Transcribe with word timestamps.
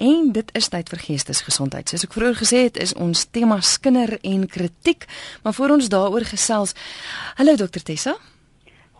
en 0.00 0.32
dit 0.32 0.50
is 0.56 0.68
tyd 0.72 0.88
vir 0.88 1.02
geestesgesondheid. 1.04 1.90
Soos 1.92 2.06
ek 2.06 2.16
vroeër 2.16 2.38
gesê 2.40 2.64
het, 2.68 2.80
is 2.80 2.94
ons 2.96 3.26
tema 3.28 3.60
skinder 3.60 4.16
en 4.24 4.46
kritiek, 4.48 5.06
maar 5.44 5.54
voor 5.54 5.76
ons 5.76 5.88
daaroor 5.92 6.24
gesels. 6.24 6.72
Hallo 7.36 7.56
Dr 7.60 7.84
Tessa. 7.84 8.16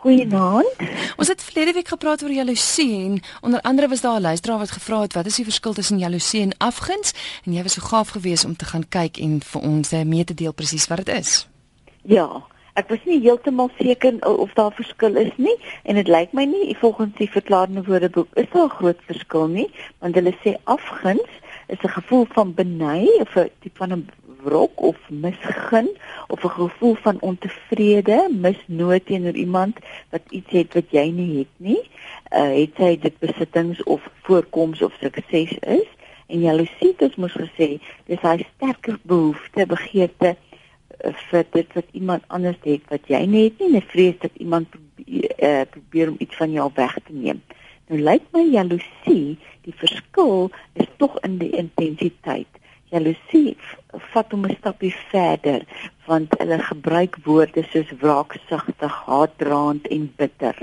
Goeienaand. 0.00 0.76
Ons 1.20 1.28
het 1.28 1.42
verlede 1.44 1.74
week 1.76 1.88
gepraat 1.92 2.22
oor 2.24 2.32
jaloesie 2.32 2.92
en 3.04 3.18
onder 3.44 3.60
andere 3.60 3.88
was 3.88 4.00
daar 4.00 4.16
'n 4.20 4.28
luisteraar 4.28 4.58
wat 4.58 4.70
gevra 4.70 5.00
het 5.00 5.12
wat 5.12 5.26
is 5.26 5.36
die 5.36 5.44
verskil 5.44 5.72
tussen 5.72 5.98
jaloesie 5.98 6.40
en 6.40 6.56
afguns 6.58 7.12
en 7.44 7.52
jy 7.52 7.62
was 7.62 7.72
so 7.72 7.82
gaaf 7.82 8.08
geweest 8.08 8.44
om 8.44 8.56
te 8.56 8.64
gaan 8.64 8.88
kyk 8.88 9.16
en 9.18 9.40
vir 9.42 9.62
ons 9.62 9.90
mee 9.90 10.24
te 10.24 10.34
deel 10.34 10.52
presies 10.52 10.86
wat 10.86 11.04
dit 11.04 11.08
is. 11.08 11.48
Ja, 12.02 12.44
ek 12.80 12.88
was 12.92 13.04
nie 13.08 13.20
heeltemal 13.20 13.70
seker 13.78 14.16
of 14.26 14.54
daar 14.58 14.72
verskil 14.72 15.16
is 15.20 15.32
nie 15.36 15.56
en 15.84 16.00
dit 16.00 16.08
lyk 16.08 16.32
my 16.36 16.46
nie 16.48 16.76
volgens 16.80 17.16
die 17.18 17.28
verklarende 17.36 17.84
woordeboek 17.88 18.40
is 18.42 18.48
daar 18.54 18.68
'n 18.68 18.78
groot 18.78 19.00
verskil 19.10 19.46
nie 19.58 19.68
want 20.00 20.14
hulle 20.14 20.34
sê 20.44 20.56
afguns 20.64 21.30
is 21.68 21.82
'n 21.84 21.96
gevoel 21.98 22.26
van 22.36 22.54
beny 22.54 23.06
of 23.20 23.36
'n 23.36 23.50
tipe 23.60 23.78
van 23.78 23.92
'n 23.92 24.08
wrok 24.44 24.80
of 24.80 24.96
misgun 25.08 25.88
of 26.28 26.44
'n 26.44 26.48
gevoel 26.48 26.94
van 26.94 27.20
ontevrede, 27.20 28.28
misnoot 28.30 29.06
teenoor 29.06 29.32
iemand 29.34 29.78
wat 30.10 30.22
iets 30.28 30.50
het 30.50 30.74
wat 30.74 30.88
jy 30.90 31.10
nie 31.10 31.38
het 31.38 31.54
nie. 31.56 31.82
Uh 32.32 32.52
het 32.60 32.70
sy 32.76 32.98
dit 32.98 33.18
besittings 33.18 33.82
of 33.82 34.10
voorkoms 34.22 34.82
of 34.82 34.92
sukses 35.00 35.58
is 35.60 35.88
en 36.26 36.40
jaloesie 36.40 36.94
het 36.98 37.18
ons 37.18 37.32
gesê 37.32 37.68
dis 38.06 38.22
hy 38.22 38.46
sterker 38.54 38.98
behoefte, 39.02 39.66
begeerte 39.66 40.36
vir 41.30 41.44
dit 41.52 41.72
wat 41.74 41.88
iemand 41.92 42.24
anders 42.28 42.60
het 42.62 42.82
wat 42.88 43.08
jy 43.08 43.24
nie 43.26 43.44
het 43.44 43.58
nie, 43.58 43.76
'n 43.76 43.90
vrees 43.92 44.18
dat 44.20 44.30
iemand 44.34 44.70
probeer, 44.70 45.30
uh, 45.38 45.62
probeer 45.70 46.08
om 46.08 46.16
iets 46.18 46.36
van 46.36 46.52
jou 46.52 46.70
weg 46.74 46.94
te 47.04 47.12
neem. 47.12 47.42
Nou 47.88 48.00
lyk 48.00 48.22
my 48.32 48.44
jaloesie, 48.50 49.38
die 49.62 49.74
verskil 49.76 50.50
is 50.72 50.86
tog 50.96 51.18
in 51.20 51.38
die 51.38 51.50
intensiteit 51.50 52.60
jaloesie 52.90 53.56
vat 54.12 54.32
hom 54.34 54.46
'n 54.46 54.56
stapie 54.58 54.94
verder 55.10 55.64
want 56.06 56.34
hulle 56.38 56.58
gebruik 56.58 57.16
woorde 57.24 57.62
soos 57.72 57.90
wraaksugtig, 58.02 58.94
haatdraand 59.06 59.86
en 59.96 60.12
bitter 60.16 60.56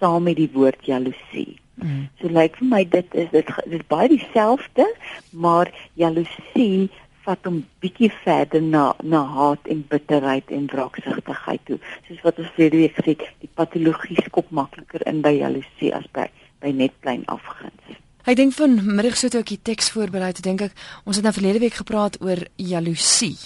saam 0.00 0.22
met 0.22 0.36
die 0.36 0.50
woord 0.52 0.86
jaloesie. 0.86 1.58
Mm. 1.74 2.08
So 2.20 2.28
lyk 2.28 2.56
vir 2.58 2.68
my 2.70 2.82
dit 2.84 3.14
is 3.14 3.30
dit 3.30 3.52
dit 3.66 3.84
baie 3.90 4.08
dieselfde, 4.08 4.86
maar 5.30 5.70
jaloesie 5.94 6.90
vat 7.28 7.44
hom 7.48 7.60
bietjie 7.84 8.10
verder 8.24 8.64
na 8.64 8.88
na 9.04 9.22
haat 9.36 9.68
en 9.68 9.84
bitterheid 9.92 10.50
en 10.58 10.66
wraaksugtigheid 10.72 11.64
toe. 11.68 11.78
Soos 12.08 12.24
wat 12.24 12.40
ons 12.40 12.52
verlede 12.56 12.82
week 12.82 12.96
gesê 12.96 13.16
het, 13.16 13.26
die 13.44 13.52
patologie 13.60 14.18
skop 14.24 14.50
makliker 14.50 15.04
in 15.10 15.20
by 15.24 15.34
jaloesie 15.36 15.94
as 15.94 16.08
by 16.16 16.28
by 16.62 16.72
net 16.74 16.94
klein 17.04 17.22
afguns. 17.30 17.98
Ek 18.28 18.36
dink 18.36 18.52
van 18.52 18.74
middag 18.84 19.14
so 19.16 19.30
toe 19.32 19.40
ek 19.40 19.52
die 19.54 19.62
teks 19.70 19.92
voorberei 19.94 20.32
het, 20.32 20.42
dink 20.44 20.66
ek 20.66 20.74
ons 21.08 21.16
het 21.16 21.24
nou 21.24 21.32
verlede 21.32 21.62
week 21.62 21.78
gepraat 21.80 22.18
oor 22.20 22.42
jaloesie. 22.60 23.36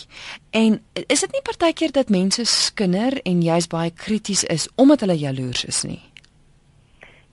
En 0.50 0.80
is 1.06 1.22
dit 1.22 1.36
nie 1.36 1.44
partykeer 1.46 1.94
dat 1.94 2.10
mense 2.10 2.46
skinder 2.50 3.20
en 3.22 3.44
jy's 3.46 3.70
baie 3.70 3.92
krities 3.94 4.42
is 4.50 4.66
omdat 4.74 5.06
hulle 5.06 5.20
jaloers 5.20 5.66
is 5.70 5.84
nie? 5.86 6.00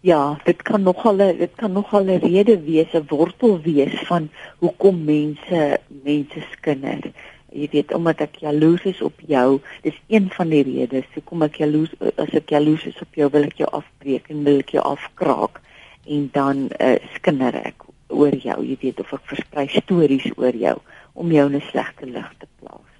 Ja, 0.02 0.39
dit 0.44 0.61
kan 0.61 0.81
nogal 0.81 1.17
dit 1.17 1.52
kan 1.55 1.72
nogal 1.72 2.03
'n 2.03 2.19
rede 2.19 2.61
wees, 2.64 2.94
'n 2.94 3.05
wortel 3.08 3.61
wees 3.61 4.00
van 4.08 4.30
hoekom 4.58 5.03
mense 5.03 5.80
mense 5.88 6.42
skinder. 6.52 7.11
Jy 7.52 7.67
weet 7.72 7.94
omdat 7.94 8.22
ek 8.22 8.36
jaloers 8.36 8.83
is 8.83 9.02
op 9.02 9.20
jou, 9.27 9.61
dis 9.81 10.02
een 10.08 10.30
van 10.30 10.50
die 10.50 10.64
redes 10.64 11.05
hoekom 11.14 11.42
ek 11.42 11.55
jaloers 11.55 11.92
as 12.16 12.30
ek 12.30 12.50
jaloers 12.50 12.86
is 12.86 13.02
op 13.02 13.14
jou, 13.14 13.30
wil 13.30 13.44
ek 13.44 13.58
jou 13.58 13.70
afbreek 13.70 14.30
en 14.30 14.44
wil 14.44 14.58
ek 14.58 14.70
jou 14.70 14.83
afkraak 14.83 15.61
en 16.05 16.30
dan 16.31 16.70
uh, 16.80 16.95
skinder 17.14 17.55
ek 17.55 17.83
oor 18.08 18.36
jou, 18.36 18.66
jy 18.66 18.77
weet 18.80 19.00
of 19.00 19.14
ek 19.14 19.25
versprei 19.25 19.67
stories 19.67 20.31
oor 20.38 20.55
jou 20.55 20.77
om 21.14 21.31
jou 21.31 21.45
in 21.50 21.55
'n 21.55 21.61
slegte 21.72 22.05
lig 22.05 22.33
te 22.38 22.47
plaas. 22.59 22.94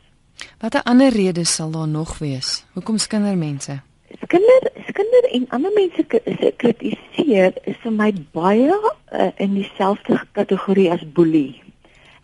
Watter 0.60 0.84
ander 0.84 1.12
redes 1.12 1.56
sal 1.56 1.72
daar 1.72 1.88
nog 1.88 2.18
wees? 2.18 2.66
Hoekom 2.74 2.98
skinder 2.98 3.38
mense? 3.38 3.89
Skinder, 4.18 4.64
skinder 4.88 5.26
en 5.32 5.46
ander 5.54 5.74
mense 5.76 6.04
kritiseer 6.58 7.54
is 7.70 7.76
vir 7.84 7.94
my 7.94 8.10
baie 8.34 8.74
uh, 8.74 9.32
in 9.38 9.54
dieselfde 9.54 10.18
kategorie 10.34 10.88
as 10.92 11.04
boelie. 11.14 11.62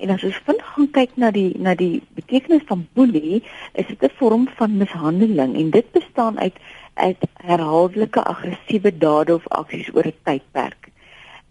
En 0.02 0.10
as 0.16 0.26
ons 0.26 0.40
vind 0.48 0.64
gaan 0.72 0.90
kyk 0.98 1.14
na 1.22 1.30
die 1.36 1.52
na 1.62 1.76
die 1.78 2.02
betekenis 2.18 2.66
van 2.72 2.88
boelie, 2.98 3.44
is 3.78 3.86
dit 3.92 4.02
'n 4.02 4.18
vorm 4.18 4.48
van 4.58 4.78
mishandeling 4.82 5.54
en 5.56 5.70
dit 5.78 5.92
bestaan 5.92 6.40
uit 6.40 6.58
uit 6.96 7.22
herhaaldelike 7.44 8.24
aggressiewe 8.24 8.92
dade 8.98 9.36
of 9.36 9.48
aksies 9.48 9.94
oor 9.94 10.08
'n 10.08 10.20
tydperk 10.24 10.90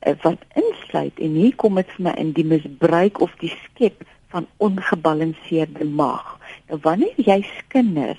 eh, 0.01 0.15
wat 0.23 0.43
insluit 0.55 1.19
en 1.19 1.31
hier 1.41 1.55
kom 1.55 1.75
dit 1.75 1.91
vir 1.97 2.05
my 2.05 2.15
in 2.19 2.33
die 2.33 2.45
misbruik 2.45 3.21
of 3.21 3.31
die 3.39 3.55
skep 3.65 4.03
van 4.29 4.47
ongebalanseerde 4.57 5.85
mag. 5.85 6.39
Nou 6.69 6.79
wanneer 6.83 7.15
jy 7.17 7.43
skinder 7.59 8.19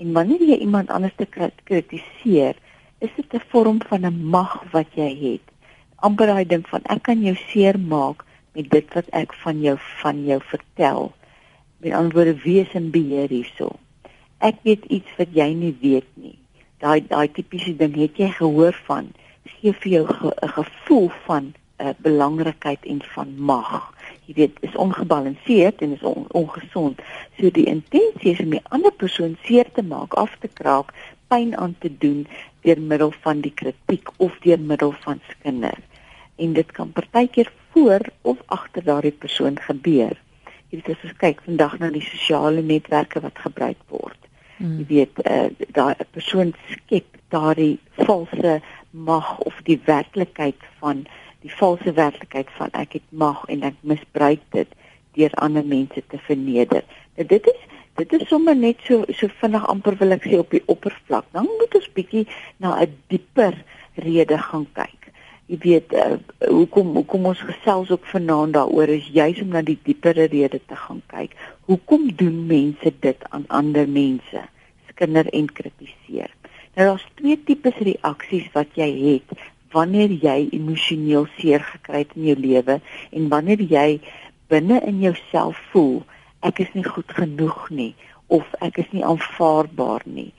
en 0.00 0.12
wanneer 0.16 0.42
jy 0.48 0.58
iemand 0.64 0.90
anders 0.90 1.14
te 1.16 1.28
kritiseer, 1.64 2.56
is 2.98 3.12
dit 3.16 3.34
'n 3.34 3.46
vorm 3.52 3.78
van 3.88 4.06
'n 4.06 4.24
mag 4.36 4.64
wat 4.72 4.88
jy 4.94 5.12
het. 5.28 5.46
amper 6.00 6.26
daai 6.26 6.46
ding 6.46 6.64
van 6.68 6.80
ek 6.84 7.02
kan 7.02 7.20
jou 7.22 7.36
seermaak 7.36 8.24
met 8.54 8.70
dit 8.70 8.94
wat 8.94 9.08
ek 9.12 9.34
van 9.34 9.60
jou 9.60 9.76
van 10.02 10.24
jou 10.24 10.40
vertel. 10.42 11.12
Met 11.78 11.92
ander 11.92 12.12
woorde, 12.12 12.42
wees 12.42 12.72
in 12.72 12.90
beheer 12.90 13.28
hierso. 13.28 13.76
Ek 14.38 14.56
weet 14.62 14.84
iets 14.84 15.10
wat 15.18 15.28
jy 15.32 15.52
nie 15.52 15.76
weet 15.80 16.08
nie 16.14 16.40
daai 16.80 17.00
daai 17.04 17.28
tipiese 17.28 17.74
ding 17.76 17.96
het 18.00 18.18
jy 18.20 18.30
gehoor 18.38 18.76
van 18.86 19.10
gee 19.52 19.72
vir 19.82 19.92
jou 19.92 20.04
'n 20.08 20.14
ge, 20.20 20.30
gevoel 20.56 21.08
van 21.26 21.44
'n 21.44 21.52
uh, 21.52 21.88
eh, 21.88 21.94
belangrikheid 21.98 22.84
en 22.84 23.02
van 23.14 23.28
mag. 23.36 23.92
Jy 24.30 24.36
weet, 24.36 24.60
is 24.66 24.76
ongebalanseerd 24.78 25.82
en 25.82 25.94
is 25.96 26.02
on, 26.06 26.26
ongesond. 26.38 27.00
So 27.38 27.50
die 27.50 27.66
intensie 27.66 28.30
is 28.30 28.42
om 28.44 28.54
'n 28.54 28.62
ander 28.76 28.92
persoon 28.92 29.36
seer 29.42 29.66
te 29.72 29.82
maak, 29.82 30.14
af 30.14 30.36
te 30.40 30.48
kraak, 30.48 30.94
pyn 31.28 31.56
aan 31.56 31.74
te 31.78 31.90
doen 31.98 32.26
deur 32.62 32.80
middel 32.80 33.12
van 33.26 33.40
die 33.40 33.54
kritiek 33.54 34.08
of 34.16 34.38
deur 34.46 34.60
middel 34.60 34.94
van 35.02 35.20
skinder. 35.30 35.78
En 36.36 36.52
dit 36.52 36.70
kan 36.72 36.92
partykeer 36.92 37.52
voor 37.72 38.00
of 38.22 38.38
agter 38.46 38.84
daardie 38.84 39.18
persoon 39.18 39.58
gebeur. 39.58 40.14
Jy 40.68 40.78
weet 40.78 40.88
as 40.88 41.04
ons 41.04 41.18
kyk 41.18 41.42
vandag 41.44 41.78
na 41.78 41.90
die 41.90 42.06
sosiale 42.06 42.62
netwerke 42.62 43.20
wat 43.20 43.38
gebruik 43.38 43.82
word 43.88 44.20
Hmm. 44.60 44.76
Jy 44.76 44.84
weet 44.90 45.20
uh, 45.24 45.48
daai 45.72 46.04
persoon 46.12 46.50
skep 46.68 47.16
daardie 47.32 47.78
valse 48.04 48.58
mag 48.90 49.28
of 49.48 49.56
die 49.64 49.78
werklikheid 49.86 50.66
van 50.82 51.06
die 51.42 51.52
valse 51.54 51.92
werklikheid 51.92 52.50
van 52.58 52.72
ek 52.72 52.98
het 52.98 53.08
mag 53.10 53.44
en 53.48 53.62
ek 53.62 53.76
misbruik 53.80 54.42
dit 54.56 54.78
deur 55.18 55.34
ander 55.42 55.64
mense 55.66 56.02
te 56.06 56.18
verneder. 56.28 56.84
Nou 57.16 57.26
dit 57.26 57.46
is 57.54 57.66
dit 58.00 58.12
is 58.16 58.28
sommer 58.28 58.56
net 58.56 58.80
so 58.86 59.04
so 59.08 59.28
vinnig 59.40 59.66
amper 59.68 59.96
wil 60.00 60.16
ek 60.16 60.24
sê 60.24 60.38
op 60.38 60.50
die 60.50 60.64
oppervlak. 60.66 61.26
Dan 61.36 61.48
moet 61.58 61.74
ons 61.74 61.92
bietjie 61.96 62.26
na 62.58 62.78
'n 62.80 62.96
dieper 63.08 63.56
rede 63.96 64.38
gaan 64.38 64.66
kyk 64.72 65.00
jy 65.50 65.58
weet 65.64 65.94
uh, 65.98 66.18
hoekom 66.46 66.92
hoekom 66.94 67.24
ons 67.32 67.40
gesels 67.42 67.90
ook 67.90 68.04
vanaand 68.12 68.54
daaroor 68.54 68.92
is 68.94 69.08
juis 69.10 69.40
om 69.42 69.50
na 69.54 69.62
die 69.66 69.78
diepere 69.82 70.28
rede 70.30 70.60
te 70.70 70.76
gaan 70.78 71.00
kyk. 71.10 71.34
Hoekom 71.66 72.06
doen 72.20 72.44
mense 72.46 72.92
dit 73.02 73.24
aan 73.34 73.48
ander 73.48 73.88
mense? 73.90 74.44
Skinder 74.92 75.26
en 75.34 75.48
kritiseer. 75.50 76.30
Nou 76.76 76.86
daar's 76.92 77.06
twee 77.18 77.34
tipes 77.48 77.82
reaksies 77.82 78.46
wat 78.54 78.78
jy 78.78 78.90
het 79.08 79.34
wanneer 79.72 80.12
jy 80.24 80.48
emosioneel 80.56 81.28
seer 81.38 81.64
gekry 81.72 82.04
het 82.04 82.16
in 82.18 82.30
jou 82.32 82.38
lewe 82.38 82.80
en 83.10 83.28
wanneer 83.32 83.62
jy 83.62 83.88
binne 84.52 84.80
in 84.86 85.00
jouself 85.04 85.58
voel 85.72 86.02
ek 86.46 86.62
is 86.64 86.72
nie 86.74 86.86
goed 86.86 87.12
genoeg 87.14 87.66
nie 87.70 87.92
of 88.26 88.46
ek 88.60 88.82
is 88.82 88.92
nie 88.94 89.06
aanvaarbaar 89.06 90.06
nie 90.06 90.30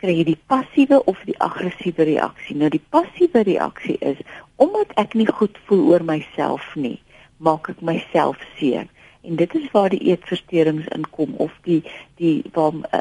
kry 0.00 0.14
jy 0.16 0.24
die 0.30 0.40
passiewe 0.48 0.98
of 1.10 1.18
die 1.28 1.36
aggressiewe 1.44 2.06
reaksie. 2.08 2.56
Nou 2.56 2.70
die 2.72 2.82
passiewe 2.94 3.42
reaksie 3.44 3.98
is 4.00 4.20
omdat 4.60 4.94
ek 5.00 5.16
nie 5.18 5.28
goed 5.28 5.58
voel 5.68 5.82
oor 5.92 6.04
myself 6.04 6.64
nie, 6.76 6.96
maak 7.36 7.68
ek 7.72 7.82
myself 7.84 8.40
seer. 8.56 8.88
En 9.22 9.36
dit 9.36 9.54
is 9.54 9.70
waar 9.72 9.88
die 9.92 10.00
eetversteurings 10.10 10.88
inkom 10.96 11.34
of 11.36 11.56
die 11.62 11.82
die 12.20 12.44
waar 12.52 12.72
uh, 12.72 13.00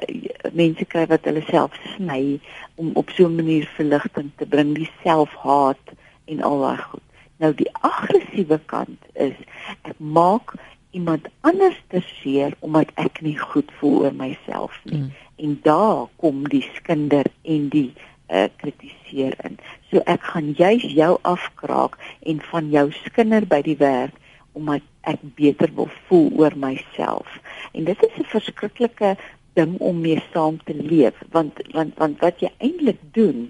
mense 0.54 0.86
kry 0.86 1.06
wat 1.12 1.28
hulle 1.30 1.44
self 1.48 1.78
sny 1.96 2.40
om 2.76 2.92
op 3.00 3.10
so 3.16 3.28
'n 3.28 3.36
manier 3.36 3.70
verligting 3.76 4.32
te 4.36 4.46
bring, 4.46 4.76
die 4.76 4.92
selfhaat 5.04 5.96
en 6.26 6.42
al 6.42 6.60
daai 6.60 6.78
goed. 6.78 7.08
Nou 7.38 7.54
die 7.54 7.72
aggressiewe 7.82 8.60
kant 8.66 9.00
is 9.14 9.38
ek 9.82 9.96
maak 9.98 10.54
iemand 10.92 11.28
anders 11.42 11.80
te 11.88 12.02
seer 12.02 12.56
omdat 12.60 12.92
ek 12.96 13.22
nie 13.22 13.38
goed 13.38 13.72
voel 13.80 14.04
oor 14.04 14.14
myself 14.14 14.82
nie. 14.84 14.98
Mm 14.98 15.12
en 15.40 15.60
daar 15.62 16.08
kom 16.16 16.48
die 16.48 16.70
skinder 16.74 17.26
en 17.42 17.68
die 17.70 17.94
uh, 18.28 18.46
kritiseer 18.56 19.36
in. 19.48 19.58
So 19.90 20.04
ek 20.06 20.26
gaan 20.34 20.52
juis 20.58 20.84
jou 20.84 21.14
afkraak 21.22 21.96
en 22.28 22.42
van 22.52 22.70
jou 22.74 22.90
skinder 23.06 23.48
by 23.48 23.62
die 23.66 23.78
werk 23.80 24.16
omdat 24.60 24.86
ek 25.08 25.22
beter 25.40 25.72
wil 25.76 25.90
voel 26.08 26.30
oor 26.44 26.56
myself. 26.60 27.40
En 27.74 27.88
dit 27.88 28.04
is 28.08 28.20
'n 28.20 28.28
verskriklike 28.34 29.16
ding 29.58 29.78
om 29.80 30.02
mee 30.02 30.22
saam 30.34 30.60
te 30.64 30.76
leef 30.76 31.16
want 31.32 31.62
want 31.74 31.98
want 31.98 32.20
wat 32.20 32.40
jy 32.44 32.52
eintlik 32.58 33.00
doen, 33.16 33.50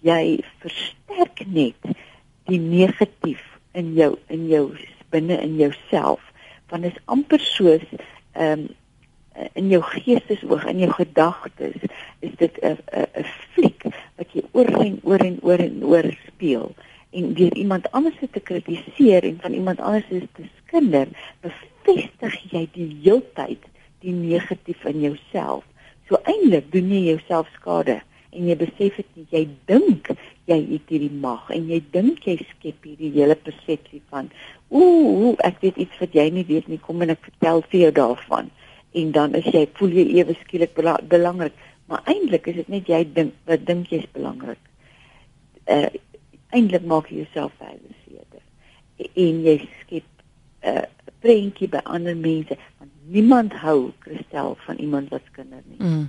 jy 0.00 0.40
versterk 0.62 1.44
net 1.46 1.80
die 2.48 2.60
negatief 2.60 3.42
in 3.72 3.92
jou 3.98 4.14
in 4.28 4.48
jou 4.48 4.64
binne 5.10 5.36
in 5.42 5.56
jouself 5.56 6.20
want 6.70 6.86
dit 6.86 6.92
is 6.92 7.04
amper 7.04 7.40
soos 7.40 7.84
ehm 8.32 8.64
um, 8.64 8.72
in 9.58 9.66
jou 9.66 9.80
geestesoog 9.82 10.62
in 10.70 10.78
jou 10.84 10.92
gedagtes 10.94 11.86
is 12.22 12.34
dit 12.38 12.58
'n 12.62 12.78
'n 12.92 13.06
'n 13.22 13.24
fliek 13.54 13.82
wat 14.16 14.28
jy 14.32 14.42
oor 14.52 14.70
en 14.84 15.00
oor 15.02 15.22
en 15.26 15.38
oor 15.42 15.58
en 15.58 15.84
oor 15.84 16.06
speel 16.26 16.74
en 17.14 17.34
deur 17.38 17.54
iemand 17.54 17.90
anders 17.92 18.18
te 18.18 18.40
kritiseer 18.40 19.24
en 19.24 19.38
van 19.42 19.52
iemand 19.52 19.80
anders 19.80 20.08
te 20.08 20.48
skinder 20.62 21.08
bevestig 21.44 22.40
jy 22.50 22.64
die 22.74 22.90
heeltyd 23.04 23.70
die 24.04 24.12
negatief 24.12 24.84
in 24.84 25.00
jouself. 25.00 25.64
So 26.08 26.18
eintlik 26.28 26.70
doen 26.72 26.90
jy 26.92 27.04
jouself 27.12 27.48
skade 27.56 28.00
en 28.34 28.48
jy 28.50 28.56
besef 28.58 28.98
dit 29.00 29.10
nie. 29.16 29.26
Jy 29.30 29.44
dink 29.70 30.10
jy 30.50 30.58
het 30.74 30.90
hierdie 30.92 31.12
mag 31.22 31.48
en 31.54 31.70
jy 31.70 31.80
dink 31.94 32.26
jy 32.28 32.36
skep 32.50 32.84
hierdie 32.84 33.12
hele 33.14 33.36
persepsie 33.46 34.02
van 34.12 34.28
ooh 34.74 35.32
ek 35.46 35.62
weet 35.62 35.80
iets 35.86 36.02
wat 36.02 36.16
jy 36.18 36.26
nie 36.34 36.46
weet 36.50 36.68
nie. 36.68 36.80
Kom 36.82 37.04
en 37.04 37.14
ek 37.14 37.22
vertel 37.30 37.64
vir 37.70 37.80
jou 37.86 37.92
daarvan. 38.02 38.50
En 38.94 39.14
dan 39.14 39.38
is 39.38 39.46
jy 39.54 39.64
voel 39.78 39.96
jy 40.00 40.06
ewe 40.20 40.36
skielik 40.42 40.74
belangrik. 40.76 41.54
Maar 41.88 42.04
eintlik 42.10 42.46
is 42.50 42.60
dit 42.62 42.70
net 42.72 42.88
jy 42.88 43.02
dink 43.16 43.34
wat 43.48 43.64
dink 43.68 43.90
jy's 43.92 44.06
belangrik. 44.12 44.60
Uh, 45.64 45.88
eintlik 46.54 46.86
maak 46.86 47.10
jy 47.10 47.24
jouself 47.24 47.52
veilig 47.58 47.94
en 48.96 49.40
jy 49.42 49.56
skep 49.80 50.06
'n 50.64 50.76
uh, 50.76 50.84
prentjie 51.20 51.68
by 51.68 51.80
ander 51.84 52.16
mense 52.16 52.56
want 52.78 52.90
niemand 53.14 53.52
hou 53.52 53.92
Christel 54.04 54.56
van 54.66 54.76
iemand 54.76 55.10
wat 55.10 55.22
skinder 55.32 55.62
nie 55.66 55.80
mm. 55.80 56.04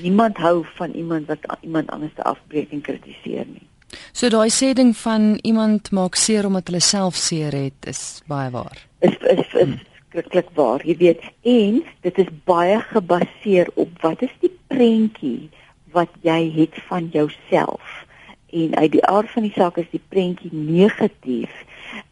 Niemand 0.00 0.36
hou 0.36 0.64
van 0.76 0.90
iemand 0.90 1.26
wat 1.26 1.38
iemand 1.60 1.90
anders 1.90 2.14
te 2.14 2.22
afbreek 2.22 2.70
en 2.72 2.80
kritiseer 2.80 3.44
nie. 3.46 3.66
So 4.12 4.28
daai 4.32 4.48
sê 4.48 4.72
ding 4.72 4.94
van 4.96 5.38
iemand 5.42 5.90
maak 5.90 6.16
seer 6.16 6.46
omdat 6.46 6.70
hulle 6.70 6.80
self 6.80 7.14
seer 7.20 7.52
het 7.52 7.88
is 7.92 8.22
baie 8.26 8.50
waar. 8.50 8.86
Is 9.04 9.16
is 9.20 9.52
is 9.54 9.74
skrikkelik 10.08 10.48
waar, 10.54 10.80
jy 10.86 10.96
weet. 10.96 11.20
En 11.42 11.84
dit 12.00 12.18
is 12.18 12.32
baie 12.44 12.80
gebaseer 12.80 13.68
op 13.74 14.00
wat 14.00 14.22
is 14.22 14.32
die 14.40 14.52
prentjie 14.72 15.50
wat 15.92 16.12
jy 16.22 16.40
het 16.56 16.80
van 16.88 17.08
jouself. 17.12 18.05
En 18.50 18.76
uit 18.76 18.92
die 18.92 19.04
aard 19.06 19.30
van 19.30 19.42
die 19.42 19.52
saak 19.56 19.76
is 19.76 19.90
die 19.90 20.02
prentjie 20.08 20.52
negatief 20.52 21.52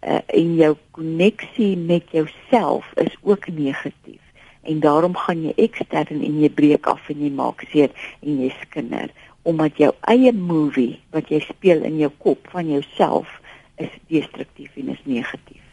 uh, 0.00 0.18
en 0.26 0.54
jou 0.58 0.74
koneksie 0.90 1.76
met 1.76 2.10
jouself 2.10 2.90
is 2.94 3.16
ook 3.22 3.48
negatief 3.48 4.20
en 4.64 4.80
daarom 4.80 5.16
gaan 5.16 5.42
jy 5.44 5.52
ekstern 5.66 6.22
en 6.24 6.40
jy 6.40 6.50
breek 6.50 6.86
af 6.90 7.08
en 7.12 7.20
jy 7.20 7.30
maak 7.30 7.66
seer 7.72 7.92
en 8.20 8.40
jy 8.42 8.50
skinder 8.62 9.12
omdat 9.44 9.76
jou 9.76 9.90
eie 10.08 10.32
movie 10.32 10.94
wat 11.12 11.28
jy 11.32 11.42
speel 11.44 11.84
in 11.84 11.98
jou 12.00 12.10
kop 12.24 12.48
van 12.54 12.70
jouself 12.72 13.28
is 13.76 13.92
destruktief 14.08 14.72
en 14.80 14.94
is 14.94 15.02
negatief. 15.04 15.63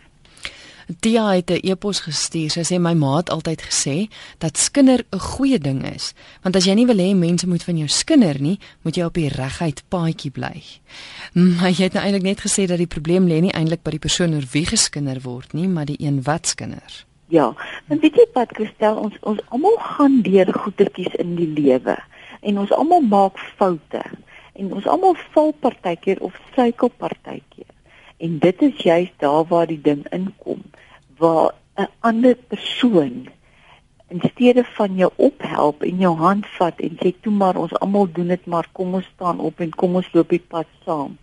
Dia 1.00 1.30
het 1.32 1.50
'n 1.50 1.68
e-pos 1.68 2.00
gestuur. 2.00 2.50
Sy 2.50 2.64
sê 2.64 2.80
my 2.80 2.94
ma 2.94 3.18
het 3.18 3.30
altyd 3.30 3.62
gesê 3.62 4.10
dat 4.38 4.58
skinder 4.58 5.06
'n 5.12 5.20
goeie 5.20 5.60
ding 5.60 5.84
is, 5.96 6.14
want 6.42 6.56
as 6.56 6.66
jy 6.66 6.74
nie 6.74 6.86
wil 6.86 6.98
hê 6.98 7.16
mense 7.16 7.48
moet 7.48 7.64
van 7.64 7.78
jou 7.78 7.88
skinder 7.88 8.42
nie, 8.42 8.60
moet 8.82 8.96
jy 8.96 9.04
op 9.04 9.14
die 9.14 9.30
reguit 9.30 9.84
paadjie 9.88 10.32
bly. 10.32 10.64
Maar 11.34 11.70
jy 11.70 11.84
het 11.84 11.94
nou 11.94 12.04
eintlik 12.04 12.24
net 12.24 12.42
gesê 12.42 12.66
dat 12.66 12.78
die 12.78 12.88
probleem 12.88 13.28
lê 13.28 13.42
nie 13.42 13.52
eintlik 13.52 13.84
by 13.84 13.92
die 13.92 14.00
persoon 14.00 14.34
oor 14.34 14.48
wie 14.52 14.66
geskinder 14.66 15.22
word 15.22 15.54
nie, 15.54 15.68
maar 15.68 15.86
die 15.86 16.00
een 16.00 16.24
wat 16.24 16.48
skinder. 16.48 17.06
Ja, 17.28 17.56
want 17.88 18.02
weet 18.02 18.16
jy 18.16 18.26
wat 18.34 18.52
Christel, 18.52 18.96
ons 18.96 19.16
ons 19.22 19.40
almal 19.50 19.78
gaan 19.78 20.22
deur 20.22 20.54
goetertjies 20.54 21.16
in 21.16 21.36
die 21.36 21.48
lewe 21.48 21.98
en 22.42 22.58
ons 22.58 22.72
almal 22.72 23.02
maak 23.02 23.38
foute 23.58 24.02
en 24.54 24.74
ons 24.74 24.88
almal 24.88 25.16
val 25.32 25.54
partykeer 25.60 26.20
of 26.20 26.40
struikel 26.50 26.90
partykeer. 26.98 27.70
En 28.18 28.40
dit 28.40 28.62
is 28.62 28.76
juist 28.84 29.14
daar 29.18 29.46
waar 29.46 29.68
die 29.68 29.82
ding 29.82 30.04
inkom 30.12 30.62
waar 31.22 31.54
'n 31.78 31.90
ander 32.10 32.36
persoon 32.54 33.16
in 34.12 34.22
steede 34.32 34.64
van 34.64 34.96
jou 34.96 35.12
ophelp 35.16 35.84
en 35.84 36.04
jou 36.06 36.16
hand 36.18 36.46
vat 36.58 36.80
en 36.80 36.98
sê 37.02 37.14
toe 37.22 37.34
maar 37.34 37.56
ons 37.56 37.78
almal 37.80 38.12
doen 38.12 38.28
dit 38.28 38.46
maar 38.46 38.68
kom 38.72 38.94
ons 39.00 39.12
staan 39.16 39.40
op 39.40 39.60
en 39.60 39.80
kom 39.84 39.96
ons 39.96 40.14
loop 40.14 40.30
die 40.30 40.46
pad 40.54 40.68
saam 40.86 41.18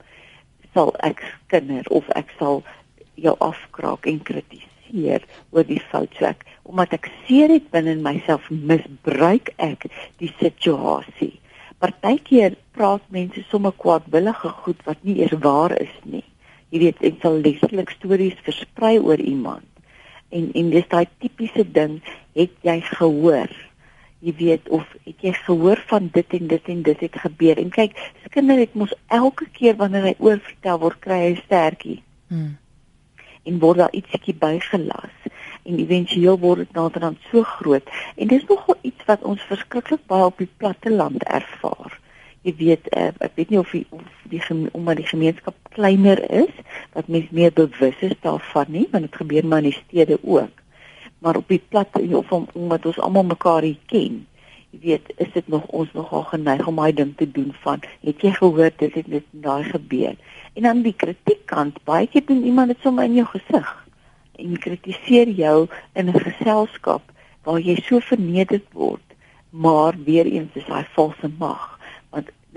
sal 0.73 0.95
ek 1.11 1.23
kinder 1.47 1.85
of 1.91 2.09
ek 2.09 2.35
sal 2.39 2.62
jou 3.15 3.37
afkraak 3.39 4.06
en 4.06 4.23
kritiseer 4.23 4.77
seer 4.89 5.25
oor 5.50 5.67
die 5.69 5.83
fout 5.91 6.15
so 6.19 6.29
ek 6.29 6.45
omdat 6.69 6.97
ek 6.99 7.09
seer 7.25 7.53
het 7.53 7.69
binne 7.73 7.95
in 7.97 8.05
myself 8.05 8.49
misbruik 8.53 9.55
ek 9.56 9.87
die 10.21 10.31
situasie. 10.37 11.39
Partykeer 11.81 12.59
praat 12.77 13.05
mense 13.15 13.45
sommer 13.49 13.73
kwaadwillige 13.73 14.50
goed 14.65 14.83
wat 14.85 15.00
nie 15.06 15.21
eers 15.23 15.37
waar 15.45 15.73
is 15.79 15.95
nie. 16.05 16.25
Jy 16.69 16.83
weet, 16.83 17.00
ek 17.00 17.23
sal 17.23 17.39
letterlik 17.41 17.95
stories 17.97 18.37
versprei 18.45 18.99
oor 19.00 19.21
iemand. 19.23 19.65
En 20.28 20.50
en 20.52 20.70
dis 20.70 20.88
daai 20.88 21.06
tipiese 21.19 21.64
ding, 21.72 21.98
het 22.36 22.52
jy 22.66 22.80
gehoor? 22.80 23.50
Jy 24.20 24.34
weet 24.38 24.69
of 24.69 24.84
het 25.04 25.20
jy 25.22 25.32
gehoor 25.32 25.82
van 25.88 26.08
dit 26.12 26.38
en 26.38 26.46
dit 26.46 26.69
en 26.75 26.82
dit 26.82 27.00
het 27.00 27.19
gebeur? 27.25 27.58
En 27.58 27.70
kyk, 27.70 27.96
skinder 28.26 28.58
het 28.58 28.75
mos 28.75 28.94
elke 29.06 29.46
keer 29.52 29.76
wanneer 29.76 30.10
hy 30.10 30.16
oorvertel 30.19 30.78
word, 30.78 30.98
kry 31.00 31.20
hy 31.25 31.30
'n 31.34 31.44
stertjie. 31.44 32.00
Hmm 32.28 32.56
en 33.48 33.58
word 33.62 33.80
daar 33.82 33.94
ietsiekie 33.96 34.34
bygelas 34.34 35.28
en 35.69 35.80
éventueel 35.82 36.38
word 36.42 36.64
dit 36.64 36.76
naderhand 36.76 37.20
so 37.30 37.44
groot 37.56 37.94
en 38.16 38.30
dis 38.32 38.44
nogal 38.50 38.76
iets 38.90 39.08
wat 39.10 39.25
ons 39.32 39.46
verskriklik 39.50 40.04
baie 40.12 40.28
op 40.28 40.40
die 40.42 40.50
platte 40.60 40.92
land 40.92 41.25
ervaar. 41.38 41.96
Jy 42.43 42.55
weet 42.58 42.88
uh, 42.96 43.11
ek 43.19 43.35
weet 43.35 43.50
nie 43.50 43.58
of 43.58 43.70
die 43.75 43.87
of 43.90 44.23
die 44.31 44.43
omdat 44.73 44.96
die 44.96 45.11
gemeenskap 45.11 45.55
kleiner 45.75 46.23
is 46.31 46.55
dat 46.94 47.08
mense 47.08 47.35
meer 47.35 47.52
bewus 47.52 47.99
is 48.00 48.17
daarvan 48.23 48.67
nie 48.69 48.87
want 48.93 49.08
dit 49.08 49.20
gebeur 49.20 49.46
maar 49.46 49.64
in 49.64 49.70
die 49.70 49.79
stede 49.81 50.19
ook. 50.23 50.64
Maar 51.19 51.37
op 51.37 51.49
die 51.49 51.62
platte 51.69 52.02
of 52.17 52.32
om, 52.32 52.46
omdat 52.55 52.87
ons 52.87 53.00
almal 53.00 53.25
mekaar 53.25 53.67
ken 53.87 54.26
jy 54.70 54.81
weet 54.85 55.12
is 55.17 55.31
dit 55.32 55.46
nog 55.49 55.64
ons 55.73 55.93
nogal 55.96 56.25
geneig 56.29 56.67
om 56.69 56.76
daai 56.76 56.93
ding 56.93 57.14
te 57.17 57.26
doen 57.32 57.52
van 57.62 57.81
het 58.05 58.20
jy 58.23 58.32
gehoor 58.37 58.73
dit 58.76 58.94
het 58.94 59.06
net 59.08 59.25
daai 59.31 59.64
gebeur 59.64 60.17
en 60.55 60.67
dan 60.67 60.82
die 60.85 60.93
kritikant 60.93 61.79
baie 61.88 62.06
keer 62.06 62.26
doen 62.29 62.44
iemand 62.44 62.75
dit 62.75 62.82
sommer 62.85 63.08
in 63.08 63.17
jou 63.17 63.26
gesig 63.32 63.70
en 64.37 64.58
kritiseer 64.67 65.32
jou 65.40 65.69
in 65.94 66.11
'n 66.12 66.20
geselskap 66.26 67.02
waar 67.44 67.61
jy 67.61 67.76
so 67.81 68.00
vernederd 68.00 68.67
word 68.73 69.17
maar 69.50 69.96
weer 70.05 70.26
eens 70.26 70.52
is 70.55 70.69
daai 70.69 70.85
valse 70.93 71.31
mag 71.38 71.77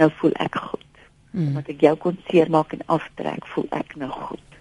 nou 0.02 0.12
voel 0.22 0.38
ek 0.46 0.62
goed 0.70 1.04
mm. 1.32 1.52
want 1.58 1.74
ek 1.76 1.84
jou 1.88 1.96
kon 2.06 2.24
seermaak 2.30 2.74
en 2.78 2.88
aftrek 3.00 3.52
voel 3.56 3.70
ek 3.82 3.96
nou 4.02 4.12
goed 4.24 4.52